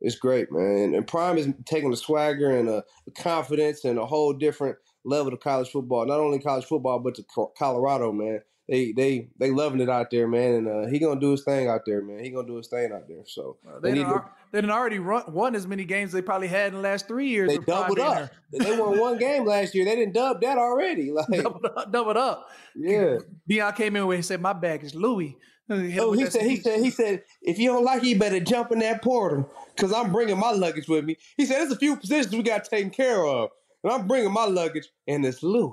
[0.00, 0.76] it's great, man.
[0.76, 4.76] And, and Prime is taking the swagger and uh, the confidence and a whole different
[5.04, 6.04] level to college football.
[6.04, 7.24] Not only college football, but to
[7.56, 8.40] Colorado, man.
[8.68, 10.54] They they they loving it out there, man.
[10.54, 12.18] And uh, he gonna do his thing out there, man.
[12.24, 13.22] He gonna do his thing out there.
[13.26, 16.48] So They need done, to- al- they already run, won as many games they probably
[16.48, 17.48] had in the last three years.
[17.48, 18.30] they doubled up.
[18.52, 19.84] They won one game last year.
[19.84, 21.10] They didn't dub that already.
[21.16, 21.92] Like doubled up.
[21.92, 22.48] Doubled up.
[22.74, 23.18] yeah.
[23.48, 25.36] Deion came in with and said, "My bag is Louis."
[25.68, 28.70] Oh, he said, he said, he said, if you don't like it, you better jump
[28.70, 31.16] in that portal because I'm bringing my luggage with me.
[31.36, 33.50] He said, there's a few positions we got taken care of,
[33.82, 35.72] and I'm bringing my luggage, and it's Louis.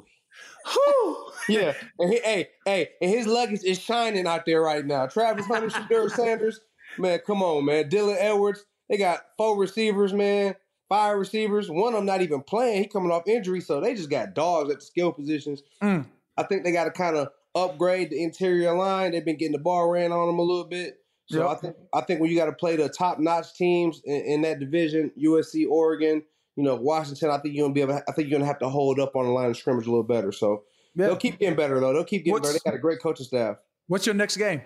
[0.72, 1.32] Whew.
[1.50, 5.08] Yeah, and he, hey, hey, and his luggage is shining out there right now.
[5.08, 6.62] Travis Hunter, Shedeur Sanders,
[6.98, 7.90] man, come on, man.
[7.90, 10.56] Dylan Edwards, they got four receivers, man,
[10.90, 11.70] five receivers.
[11.70, 12.84] One of them not even playing.
[12.84, 15.64] He coming off injury, so they just got dogs at the skill positions.
[15.82, 16.06] Mm.
[16.38, 19.12] I think they got to kind of upgrade the interior line.
[19.12, 20.98] They've been getting the ball ran on them a little bit.
[21.28, 21.50] So Yep.
[21.50, 24.42] I think I think when you got to play the top notch teams in, in
[24.42, 26.24] that division, USC, Oregon,
[26.56, 27.94] you know, Washington, I think you're gonna be able.
[28.08, 30.04] I think you're gonna have to hold up on the line of scrimmage a little
[30.04, 30.32] better.
[30.32, 30.64] So
[30.96, 31.08] Yeah.
[31.08, 31.94] they'll keep getting better though.
[31.94, 32.60] They'll keep getting What's- better.
[32.64, 33.58] They got a great coaching staff.
[33.88, 34.62] What's your next game?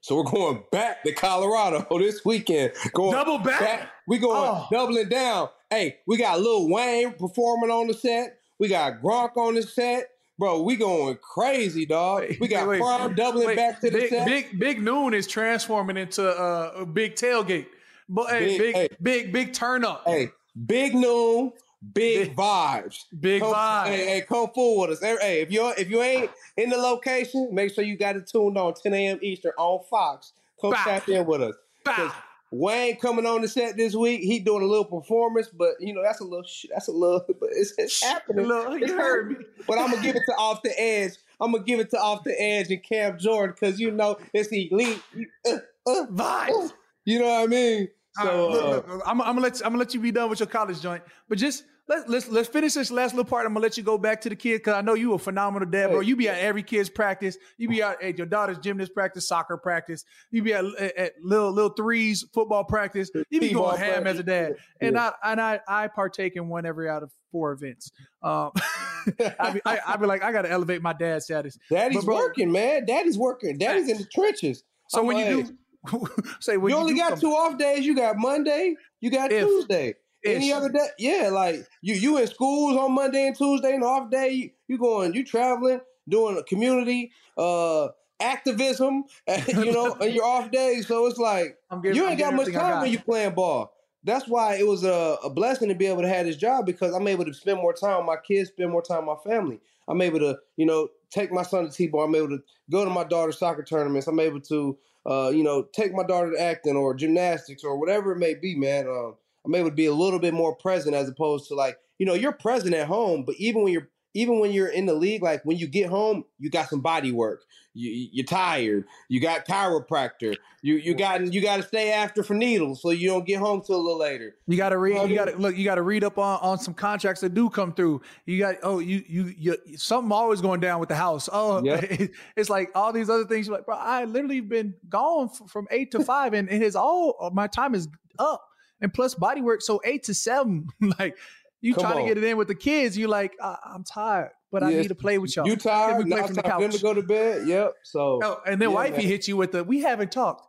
[0.00, 2.72] So we're going back to Colorado this weekend.
[2.92, 3.88] Going Double back?
[4.08, 4.66] We going Oh.
[4.70, 5.48] doubling down.
[5.70, 8.38] Hey, we got Lil Wayne performing on the set.
[8.58, 10.08] We got Gronk on the set.
[10.38, 12.24] Bro, we going crazy, dog.
[12.40, 14.26] We got wait, Prime doubling Wait, back to the big, set.
[14.26, 17.66] Big Big Noon is transforming into uh, a big tailgate.
[18.08, 18.88] But hey, Big- big, hey.
[19.00, 20.02] big, big turn up.
[20.04, 20.30] Hey,
[20.66, 21.52] big noon,
[21.92, 23.04] big, Big- vibes.
[23.18, 23.86] big come, vibes.
[23.86, 25.00] Hey, hey, come fool with us.
[25.00, 28.56] Hey, if you if you ain't in the location, make sure you got it tuned
[28.58, 29.18] on 10 a.m.
[29.22, 30.32] Eastern on Fox.
[30.60, 30.84] Come Bow.
[30.84, 31.54] tap in with us.
[31.84, 32.12] Bow.
[32.54, 34.20] Wayne coming on the set this week.
[34.20, 37.24] He doing a little performance, but you know that's a little sh- that's a little,
[37.40, 38.46] but it's, it's happening.
[38.50, 39.36] It's you heard me.
[39.66, 41.12] But I'm gonna give it to off the edge.
[41.40, 44.50] I'm gonna give it to off the edge and Cam Jordan because you know it's
[44.52, 45.02] elite.
[45.48, 46.72] Uh, uh, Vibes.
[47.06, 47.88] you know what I mean?
[48.18, 50.10] All right, So look, look, I'm, I'm gonna let you, I'm gonna let you be
[50.10, 53.44] done with your college joint, but just let, let's let's finish this last little part.
[53.44, 55.68] I'm gonna let you go back to the kid because I know you a phenomenal
[55.68, 56.00] dad, bro.
[56.00, 57.36] You be at every kid's practice.
[57.58, 60.04] You be out at your daughter's gymnast practice, soccer practice.
[60.30, 63.10] You be at, at, at little little threes football practice.
[63.30, 64.98] You be going ham as a dad, and.
[64.98, 67.90] I and I I partake in one every out of four events.
[68.22, 68.52] Um,
[69.40, 71.58] I be I, I be like I got to elevate my dad status.
[71.68, 72.84] Daddy's But, bro- working, man.
[72.84, 73.58] Daddy's working.
[73.58, 74.62] Daddy's in the trenches.
[74.88, 75.56] So I'm when like, you do
[76.40, 77.84] say when you only do got come- two off days.
[77.84, 78.76] You got Monday.
[79.00, 79.46] You got If.
[79.46, 79.94] Tuesday.
[80.24, 80.86] Any other day?
[80.98, 84.78] Yeah, like you you in schools on Monday and Tuesday, and off day you, you
[84.78, 87.88] going you traveling, doing a community uh
[88.20, 89.04] activism,
[89.48, 90.86] you know, on your off days.
[90.86, 92.82] So it's like I'm giving- you I'm ain't got much time got.
[92.82, 93.72] when you playing ball.
[94.04, 96.92] That's why it was a, a blessing to be able to have this job because
[96.94, 99.60] I'm able to spend more time with my kids, spend more time with my family.
[99.86, 102.04] I'm able to, you know, take my son to T-ball.
[102.04, 102.38] I'm able to
[102.70, 104.08] go to my daughter's soccer tournaments.
[104.08, 108.12] I'm able to, uh, you know, take my daughter to acting or gymnastics or whatever
[108.12, 108.86] it may be, man.
[108.86, 112.06] Um, I'm able to be a little bit more present as opposed to like, you
[112.06, 115.22] know, you're present at home, but even when you're even when you're in the league,
[115.22, 117.42] like when you get home, you got some body work.
[117.74, 118.84] You, you're tired.
[119.08, 120.36] You got chiropractor.
[120.60, 123.62] You you got you got to stay after for needles, so you don't get home
[123.62, 124.36] till a little later.
[124.46, 125.08] You got to read.
[125.08, 125.56] You got to look.
[125.56, 128.02] You got to read up on, on some contracts that do come through.
[128.26, 131.28] You got oh you you you something always going down with the house.
[131.32, 131.80] Oh, Yeah.
[132.36, 133.46] it's like all these other things.
[133.46, 136.76] You're like, bro, I literally been gone f- from eight to five, and it is
[136.76, 138.44] all uh, my time is up,
[138.80, 139.62] and plus body work.
[139.62, 141.16] So eight to seven, like
[141.60, 141.96] you Come on.
[142.02, 142.98] to get it in with the kids.
[142.98, 145.48] You're like I, I'm tired, but I need to play with y'all.
[145.48, 145.98] You tired?
[145.98, 147.48] we play Now from it's the time for them to go to bed.
[147.48, 147.74] Yep.
[147.82, 149.06] So Oh, and then Yeah, wifey man.
[149.06, 150.46] hits you with the we haven't talked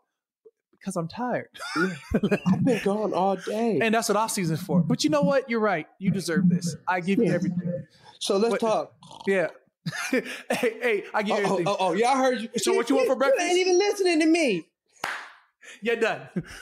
[0.79, 1.47] because I'm tired.
[2.45, 3.79] I've been gone all day.
[3.81, 4.81] And that's what off season's for.
[4.81, 5.49] But you know what?
[5.49, 5.87] You're right.
[5.97, 6.75] You deserve this.
[6.87, 7.85] I give you everything.
[8.19, 8.93] so let's What- talk.
[9.25, 9.47] Yeah.
[10.11, 11.67] hey, hey, I give you Oh, oh, everything.
[11.67, 12.49] oh, oh, y'all heard you.
[12.57, 13.41] So what you want for breakfast?
[13.45, 14.67] You ain't even listening to me.
[15.81, 16.21] You're done.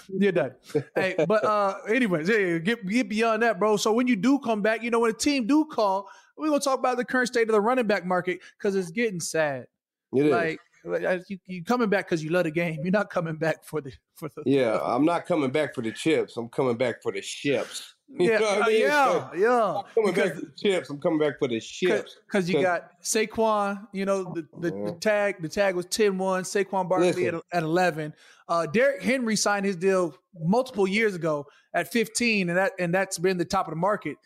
[0.09, 0.51] You're done.
[0.95, 3.77] hey, but uh, anyways, yeah, get get beyond that, bro.
[3.77, 6.07] So when you do come back, you know, when a team do call,
[6.41, 9.19] we're gonna talk about the current state of the running back market because it's getting
[9.19, 9.67] sad.
[10.13, 10.31] It is.
[10.31, 12.79] Like, like, you you coming back because you love the game.
[12.81, 15.91] You're not coming back for the for the yeah, I'm not coming back for the
[15.91, 16.37] chips.
[16.37, 17.95] I'm coming back for the ships.
[18.13, 18.81] You Yeah, I uh, mean?
[18.81, 19.73] yeah, So, yeah.
[19.77, 20.89] I'm coming back for the chips.
[20.89, 22.17] I'm coming back for the chips.
[22.27, 26.89] because you got Saquon, you know the, the, the tag the tag was 10-1, Saquon
[26.89, 28.13] Barkley at, at eleven.
[28.49, 33.17] Uh, Derrick Henry signed his deal multiple years ago at fifteen, and that and that's
[33.17, 34.17] been the top of the market.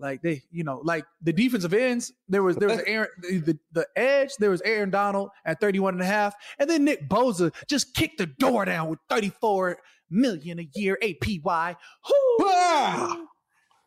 [0.00, 3.86] Like they, you know, like the defensive ends, there was there was Aaron the, the,
[3.94, 7.94] edge, there was Aaron Donald at 31 and a half, and then Nick Bosa just
[7.94, 11.76] kicked the door down with 34 million a year APY.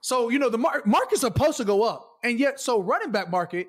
[0.02, 3.32] So you know the mar- market's supposed to go up, and yet so running back
[3.32, 3.68] market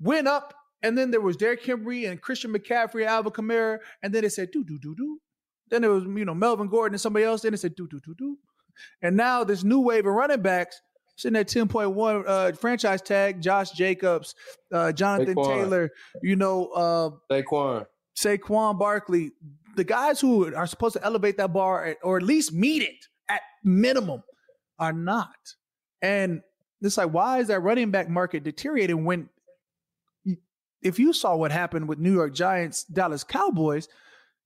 [0.00, 4.24] went up, and then there was Derrick Henry and Christian McCaffrey, Alvin Kamara, and then
[4.24, 5.18] it said do do do do.
[5.70, 7.40] Then there was you know Melvin Gordon and somebody else.
[7.40, 8.36] Then it said do do do do,
[9.00, 10.78] and now this new wave of running backs
[11.20, 14.34] sitting at ten point one uh, franchise tag: Josh Jacobs,
[14.72, 15.46] uh, Jonathan Saquon.
[15.46, 15.90] Taylor,
[16.22, 17.86] you know uh, Saquon.
[18.16, 19.32] Saquon Barkley,
[19.76, 23.06] the guys who are supposed to elevate that bar at, or at least meet it
[23.28, 24.22] at minimum
[24.78, 25.28] are not.
[26.02, 26.40] And
[26.82, 29.28] it's like, why is that running back market deteriorating when
[30.82, 33.88] if you saw what happened with New York Giants, Dallas Cowboys,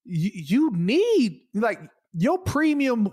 [0.04, 1.80] you, you need like
[2.12, 3.12] your premium,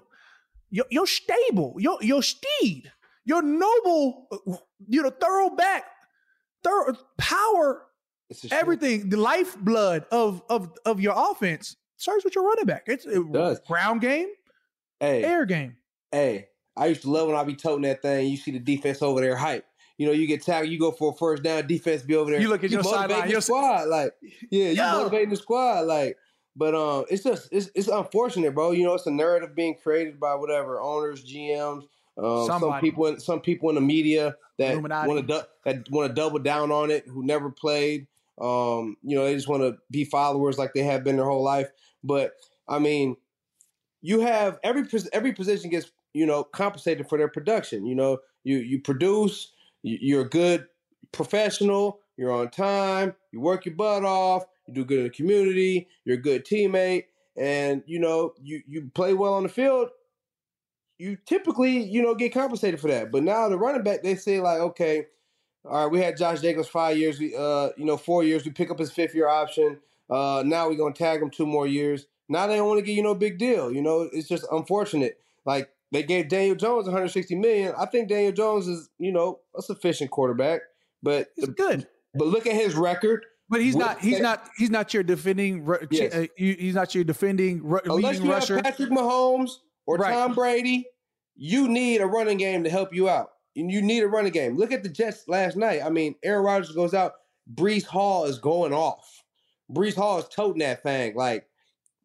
[0.69, 2.91] your, your stable, your, your steed,
[3.25, 4.55] your noble, uh,
[4.87, 5.85] you know, thorough back,
[6.63, 7.83] thorough power
[8.51, 12.83] everything, the lifeblood of of of your offense starts with your running back.
[12.87, 13.59] It's it does.
[13.67, 14.27] ground game,
[14.99, 15.75] Hey, air game.
[16.11, 18.27] hey, I used to love when I be toting that thing.
[18.29, 19.65] You see the defense over there hype.
[19.97, 22.39] You know, you get tackled, you go for a first down, defense be over there.
[22.41, 24.13] You look at your motivating sideline, your- squad, like
[24.49, 24.91] yeah, you Yo.
[24.93, 26.17] motivating the squad, like.
[26.55, 28.71] But um, it's just it's it's unfortunate, bro.
[28.71, 31.83] You know, it's a narrative being created by whatever owners, GMs,
[32.17, 36.13] um, some people, in, some people in the media that want to that want to
[36.13, 38.07] double down on it, who never played.
[38.39, 41.43] Um, you know, they just want to be followers like they have been their whole
[41.43, 41.69] life.
[42.03, 42.33] But
[42.67, 43.15] I mean,
[44.01, 47.85] you have every every position gets you know compensated for their production.
[47.85, 49.51] You know, you you produce,
[49.83, 50.67] you, you're a good
[51.11, 55.87] professional, you're on time, you work your butt off, you do good in the community,
[56.05, 57.05] you're a good teammate,
[57.37, 59.89] and you know you you play well on the field.
[61.01, 63.11] You typically you know get compensated for that.
[63.11, 65.07] But now the running back they say like okay.
[65.63, 67.19] All right, we had Josh Jacobs five years.
[67.19, 68.43] We, uh, you know, four years.
[68.43, 69.77] We pick up his fifth year option.
[70.09, 72.07] Uh, now we're gonna tag him two more years.
[72.27, 73.71] Now they don't want to give you no big deal.
[73.71, 75.19] You know, it's just unfortunate.
[75.45, 77.75] Like they gave Daniel Jones 160 million.
[77.77, 80.61] I think Daniel Jones is, you know, a sufficient quarterback.
[81.03, 81.85] But He's good,
[82.15, 83.23] but look at his record.
[83.47, 83.99] but he's not.
[83.99, 84.49] He's that- not.
[84.57, 85.67] He's not your defending.
[85.91, 86.15] Yes.
[86.15, 88.55] uh, he's not your defending Unless leading you rusher.
[88.55, 90.13] have Patrick Mahomes or Right.
[90.13, 90.85] Tom Brady,
[91.35, 93.31] you need a running game to help you out.
[93.55, 94.57] And you need a running game.
[94.57, 95.81] Look at the Jets last night.
[95.83, 97.13] I mean, Aaron Rodgers goes out.
[97.53, 99.23] Breece Hall is going off.
[99.69, 101.47] Breece Hall is toting that thing like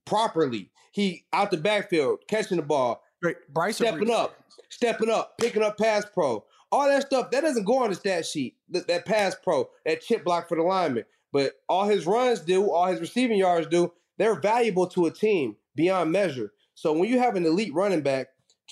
[0.04, 0.70] properly.
[0.90, 4.34] He out the backfield, catching the ball, Right, Bryce stepping up,
[4.68, 6.44] stepping up, picking up pass pro.
[6.72, 8.56] All that stuff that doesn't go on the stat sheet.
[8.70, 11.04] That, that pass pro, that chip block for the lineman.
[11.32, 15.56] But all his runs do, all his receiving yards do, they're valuable to a team
[15.74, 16.52] beyond measure.
[16.76, 18.28] So when you have an elite running back,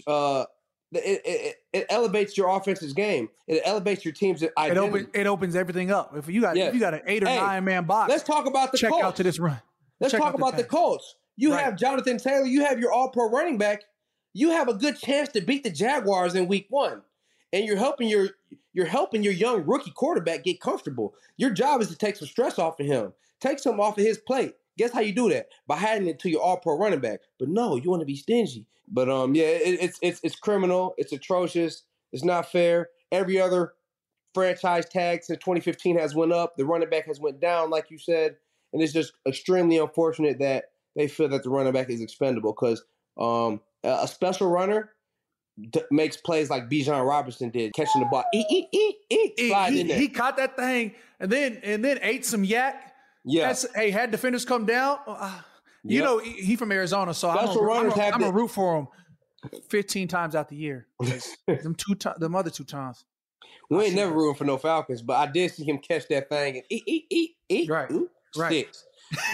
[0.06, 0.44] uh,
[0.92, 3.28] it, it, it elevates your offense's game.
[3.48, 4.86] It elevates your team's It identity.
[4.86, 5.08] opens.
[5.12, 6.16] It opens everything up.
[6.16, 6.66] If you got Yeah.
[6.66, 8.90] if you got an eight or Hey, nine man box, Let's talk about the check
[8.90, 9.04] Colts.
[9.04, 9.60] out to this run.
[9.98, 10.70] Let's check talk out the about the pass.
[10.70, 11.16] Colts.
[11.36, 11.64] You Right.
[11.64, 12.46] have Jonathan Taylor.
[12.46, 13.82] You have your All Pro running back.
[14.34, 17.02] You have a good chance to beat the Jaguars in Week One,
[17.52, 18.28] and you're helping your
[18.72, 21.14] you're helping your young rookie quarterback get comfortable.
[21.36, 24.18] Your job is to take some stress off of him, take some off of his
[24.18, 24.54] plate.
[24.78, 25.46] Guess how you do that?
[25.66, 27.20] By handing it to your All Pro running back.
[27.38, 28.66] But no, you want to be stingy.
[28.88, 30.94] But um, yeah, it, it's it's it's criminal.
[30.98, 31.84] It's atrocious.
[32.12, 32.88] It's not fair.
[33.12, 33.72] Every other
[34.34, 36.56] franchise tag since 2015 has went up.
[36.56, 38.36] The running back has went down, like you said,
[38.72, 42.84] and it's just extremely unfortunate that they feel that the running back is expendable because
[43.18, 44.90] um, a special runner
[45.70, 49.48] d- makes plays like Bijan Robinson did, catching the ball, eat, eat, eat, eat, He,
[49.48, 49.98] slide he- in there.
[49.98, 52.93] he caught that thing and then and then ate some yak.
[53.24, 54.98] Yeah, That's hey, had defenders come down.
[55.06, 55.40] uh,
[55.82, 56.04] you Yep.
[56.04, 58.88] know, he, he from Arizona, so I'm gonna, I'm gonna, I'm gonna root for him
[59.68, 60.86] 15 times out the year.
[61.46, 63.04] them two times, them other two times.
[63.70, 64.16] we ain't never that.
[64.16, 67.06] rooting for no Falcons, but I did see him catch that thing and eat, eat,
[67.10, 67.70] eat, eat.
[67.70, 68.66] Right, Ooh, right.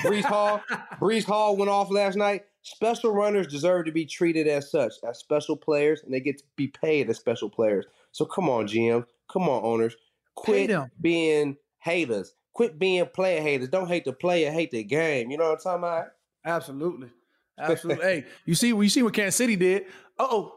[0.04, 0.62] Breece Hall,
[1.00, 2.44] Breece Hall went off last night.
[2.62, 6.44] Special runners deserve to be treated as such, as special players, and they get to
[6.56, 7.86] be paid as special players.
[8.12, 9.06] So come on, GM.
[9.32, 9.96] Come on, owners.
[10.34, 12.34] Quit being haters.
[12.52, 13.68] Quit being player haters.
[13.68, 15.30] Don't hate the player, hate the game.
[15.30, 16.06] You know what I'm talking about?
[16.44, 17.08] Absolutely,
[17.58, 18.04] absolutely.
[18.04, 19.84] hey, you see, you see what Kansas City did?
[20.18, 20.54] Uh oh,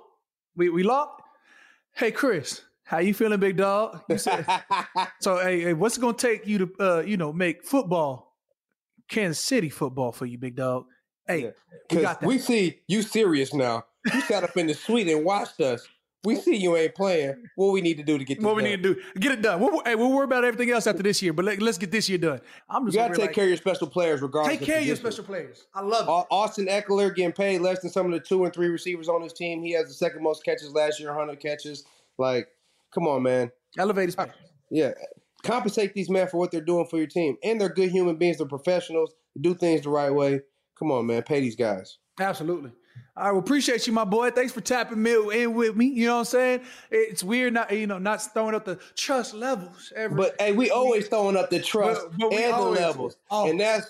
[0.56, 1.22] we we locked.
[1.96, 4.02] Hey, Chris, how you feeling, big dog?
[4.10, 4.46] You said
[5.20, 5.38] so.
[5.38, 8.36] Hey, hey, what's it gonna take you to, uh, you know, make football,
[9.08, 10.86] Kansas City football for you, big dog?
[11.28, 11.50] Hey, Yeah.
[11.92, 12.28] we got that.
[12.28, 13.86] we see you serious now.
[14.14, 15.88] You sat up in the suite and watched us.
[16.24, 17.50] We see you ain't playing.
[17.56, 18.72] What we need to do to get this what we done?
[18.72, 19.60] need to do, get it done.
[19.60, 22.08] We'll, hey, we'll worry about everything else after this year, but let, us get this
[22.08, 22.40] year done.
[22.70, 24.58] I'm You just gotta take like, care of your special players, regardless.
[24.58, 25.68] take care of your special players.
[25.74, 26.28] I love it.
[26.34, 29.34] Austin Ekeler getting paid less than some of the two and three receivers on his
[29.34, 29.62] team.
[29.62, 31.84] He has the second most catches last year, 100 catches.
[32.18, 32.48] Like,
[32.94, 33.52] come on, man.
[33.78, 34.28] Elevated space.
[34.30, 34.32] Uh,
[34.72, 34.92] yeah,
[35.44, 38.38] compensate these men for what they're doing for your team, and they're good human beings.
[38.38, 39.14] They're professionals.
[39.36, 40.42] They do things the right way.
[40.80, 41.24] Come on, man.
[41.24, 41.98] Pay these guys.
[42.20, 42.72] Absolutely.
[43.16, 44.32] All right, well, appreciate you, my boy.
[44.32, 45.14] Thanks for tapping me
[45.44, 45.86] in with me.
[45.86, 46.62] You know what I'm saying?
[46.90, 50.72] It's weird not, you know, not throwing up the trust levels every But hey, we
[50.72, 53.52] always throwing up the trust But- but and the always- levels, always.
[53.52, 53.88] and that's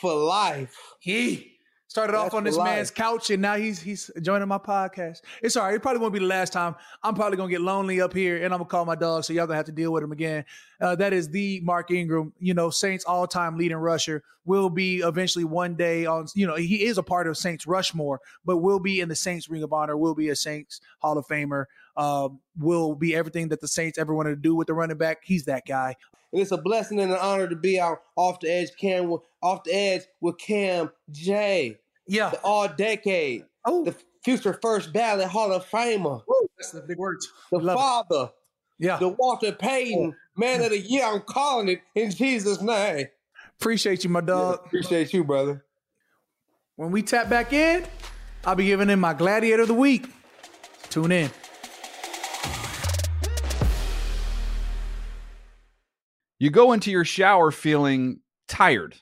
[0.00, 0.76] for life.
[1.00, 1.56] He
[1.88, 2.76] started off on this life.
[2.76, 5.22] man's couch and now he's he's joining my podcast.
[5.42, 5.74] It's all right.
[5.74, 6.76] It probably won't be the last time.
[7.02, 9.46] I'm probably gonna get lonely up here and I'm gonna call my dog, so y'all
[9.48, 10.44] gonna have to deal with him again.
[10.80, 14.22] Uh, that is the Mark Ingram, you know, Saints all-time leading rusher.
[14.46, 18.20] Will be eventually one day on, you know, he is a part of Saints Rushmore,
[18.44, 21.26] but will be in the Saints Ring of Honor, will be a Saints Hall of
[21.26, 21.66] Famer,
[21.96, 25.18] um, will be everything that the Saints ever wanted to do with the running back.
[25.22, 25.94] He's that guy.
[26.32, 29.64] And it's a blessing and an honor to be out off the edge, Cam, off
[29.64, 32.30] the edge with Cam J, Yeah.
[32.30, 36.96] the all decade, Oh, the future first ballot Hall of Famer, Woo, that's the big
[36.98, 37.30] words.
[37.52, 37.78] the Love it.
[37.78, 38.32] father,
[38.78, 38.96] Yeah.
[38.98, 41.04] the Walter Payton Man of the Year.
[41.04, 43.06] I'm calling it in Jesus' name.
[43.60, 44.62] Appreciate you, my dog.
[44.64, 45.64] Appreciate you, brother.
[46.76, 47.84] When we tap back in,
[48.44, 50.08] I'll be giving him my Gladiator of the Week.
[50.88, 51.30] Tune in.
[56.38, 58.96] You go into your shower feeling tired,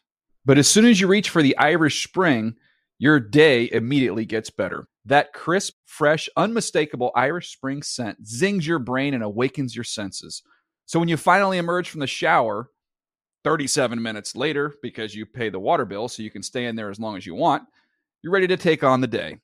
[0.44, 2.56] but as soon as you reach for the Irish Spring,
[2.98, 4.88] your day immediately gets better.
[5.04, 10.42] That crisp, fresh, unmistakable Irish Spring scent zings your brain and awakens your senses.
[10.88, 12.70] So when you finally emerge from the shower,
[13.44, 16.88] 37 minutes later, because you pay the water bill so you can stay in there
[16.88, 17.64] as long as you want,
[18.22, 19.36] you're ready to take on the day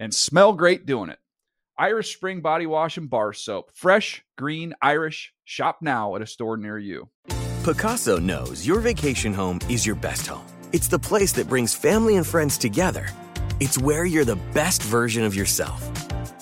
[0.00, 1.20] and smell great doing it.
[1.78, 3.70] Irish Spring Body Wash and Bar Soap.
[3.72, 5.32] Fresh, green, Irish.
[5.44, 7.08] Shop now at a store near you.
[7.62, 10.44] Pacaso knows your vacation home is your best home.
[10.72, 13.08] It's the place that brings family and friends together.
[13.60, 16.11] It's where you're the best version of yourself.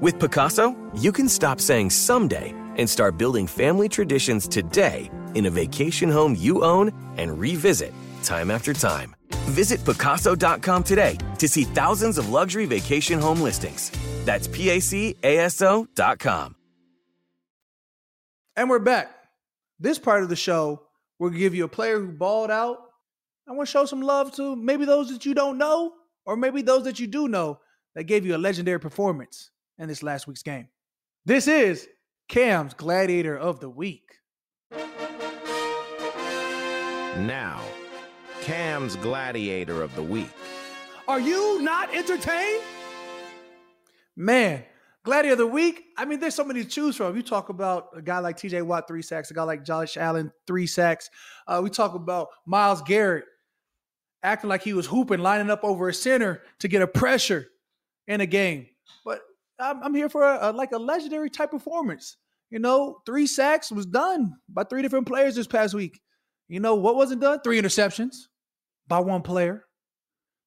[0.00, 5.50] With Pacaso, you can stop saying someday and start building family traditions today in a
[5.50, 7.92] vacation home you own and revisit
[8.22, 9.16] time after time.
[9.50, 13.90] Visit Pacaso.com today to see thousands of luxury vacation home listings.
[14.24, 15.16] That's PACASO.com.
[18.54, 19.10] And we're back.
[19.80, 20.80] This part of the show,
[21.18, 22.78] we'll give you a player who balled out.
[23.48, 25.94] I want to show some love to maybe those that you don't know,
[26.24, 27.58] or maybe those that you do know
[27.96, 30.68] that gave you a legendary performance in this last week's game.
[31.24, 31.88] This is
[32.28, 34.14] Cam's Gladiator of the Week.
[37.18, 37.60] Now,
[38.42, 40.30] Cam's Gladiator of the Week.
[41.06, 42.62] Are you not entertained?
[44.16, 44.64] Man,
[45.04, 45.84] Gladiator of the Week.
[45.96, 47.16] I mean, there's so many to choose from.
[47.16, 50.32] You talk about a guy like TJ Watt, three sacks, a guy like Josh Allen,
[50.46, 51.10] three sacks.
[51.46, 53.24] Uh, we talk about Myles Garrett
[54.22, 57.46] acting like he was hooping, lining up over a center to get a pressure
[58.06, 58.66] in a game.
[59.04, 59.20] But
[59.58, 62.16] I'm, I'm here for a, a, like a legendary type performance.
[62.50, 66.00] You know, three sacks was done by three different players this past week.
[66.48, 67.40] You know what wasn't done?
[67.44, 68.14] Three interceptions
[68.86, 69.64] by one player.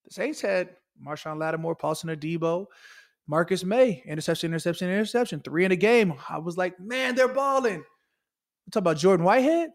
[0.05, 0.69] The Saints had
[1.05, 2.65] Marshon Lattimore, Paulson Adebo,
[3.27, 6.13] Marcus Maye, interception, interception, interception, three in a game.
[6.27, 7.83] I was like, man, they're balling.
[8.71, 9.69] Talk about Jordan Whitehead,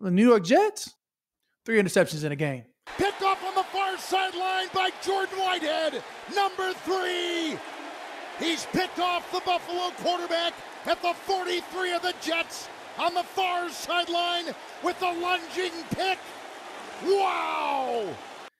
[0.00, 0.94] the New York Jets,
[1.64, 2.64] three interceptions in a game.
[2.98, 6.02] Picked off on the far sideline by Jordan Whitehead,
[6.34, 7.58] number three.
[8.38, 10.54] He's picked off the Buffalo quarterback
[10.86, 12.68] at the 43 of the Jets
[12.98, 16.18] on the far sideline with the lunging pick.
[17.04, 18.14] Wow!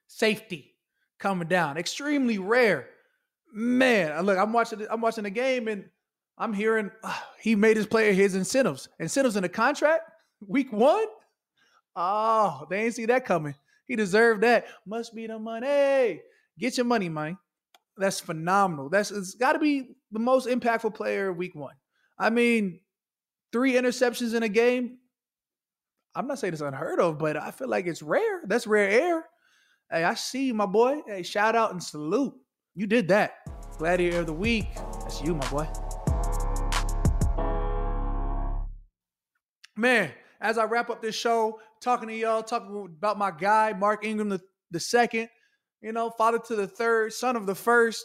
[0.06, 0.74] Safety
[1.18, 2.88] coming down, extremely rare.
[3.52, 4.86] Man, look, I'm watching.
[4.90, 5.88] I'm watching the game, and
[6.36, 8.88] I'm hearing uh, he made his player his incentives.
[8.98, 10.02] Incentives in the contract,
[10.46, 11.06] week one.
[11.96, 13.54] Oh, they ain't see that coming.
[13.86, 14.66] He deserved that.
[14.86, 16.20] Must be the money.
[16.58, 17.38] Get your money, man.
[17.98, 18.88] That's phenomenal.
[18.88, 21.74] That's it's got to be the most impactful player week one.
[22.18, 22.80] I mean,
[23.52, 24.98] three interceptions in a game.
[26.14, 28.42] I'm not saying it's unheard of, but I feel like it's rare.
[28.46, 29.24] That's rare air.
[29.90, 31.00] Hey, I see you, my boy.
[31.06, 32.34] Hey, shout out and salute.
[32.74, 33.34] You did that.
[33.78, 34.66] Gladiator of the week.
[35.00, 35.68] That's you, my boy.
[39.76, 44.04] Man, as I wrap up this show, talking to y'all, talking about my guy, Mark
[44.04, 44.40] Ingram the,
[44.70, 45.28] the second
[45.80, 48.04] you know, father to the third, son of the first.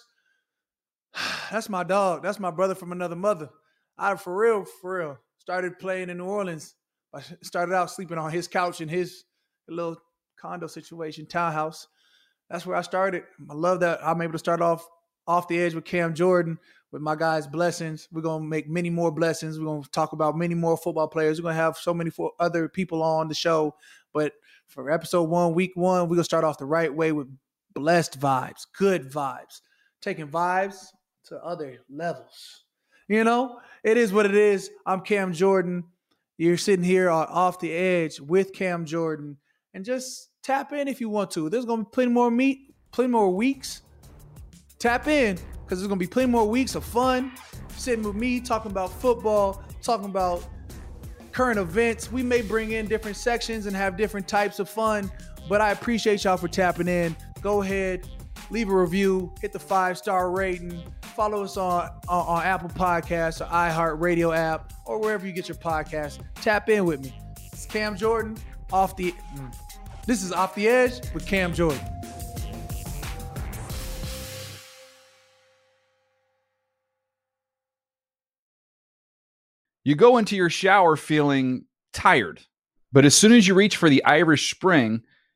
[1.52, 2.24] That's my dog.
[2.24, 3.50] That's my brother from another mother.
[3.98, 5.18] I for real, for real.
[5.38, 6.76] Started playing in New Orleans.
[7.14, 9.24] I started out sleeping on his couch in his
[9.68, 9.98] little
[10.40, 11.88] condo situation, townhouse.
[12.50, 13.24] That's where I started.
[13.50, 14.88] I love that I'm able to start off
[15.28, 16.58] off the edge with Cam Jordan
[16.92, 18.08] with my guys' blessings.
[18.12, 19.60] We're gonna make many more blessings.
[19.60, 21.42] We're gonna talk about many more football players.
[21.42, 23.76] We're gonna have so many other people on the show.
[24.14, 24.34] But
[24.68, 27.28] for episode one, week one, we're gonna start off the right way with
[27.74, 29.62] blessed vibes, good vibes,
[30.02, 30.88] taking vibes
[31.26, 32.66] to other levels.
[33.08, 34.70] You know, it is what it is.
[34.86, 35.84] I'm Cam Jordan.
[36.38, 39.38] You're sitting here off the edge with Cam Jordan,
[39.74, 41.50] and just tap in if you want to.
[41.50, 43.82] There's gonna be plenty more meat, plenty more weeks.
[44.80, 47.32] Tap in because there's gonna be plenty more weeks of fun
[47.76, 50.46] sitting with me talking about football, talking about
[51.32, 52.12] current events.
[52.12, 55.12] We may bring in different sections and have different types of fun,
[55.50, 57.16] but I appreciate y'all for tapping in.
[57.44, 58.08] Go ahead,
[58.52, 63.42] leave a review, hit the five star rating, follow us on, on, on Apple Podcasts
[63.42, 66.20] or iHeartRadio app or wherever you get your podcast.
[66.36, 67.14] Tap in with me.
[67.52, 68.38] It's Cam Jordan
[68.72, 69.12] off the.
[69.12, 69.54] Mm.
[70.08, 71.82] This is off the edge with Cam Jordan.
[79.84, 82.40] You go into your shower feeling tired,
[82.94, 85.04] but as soon as you reach for the Irish Spring,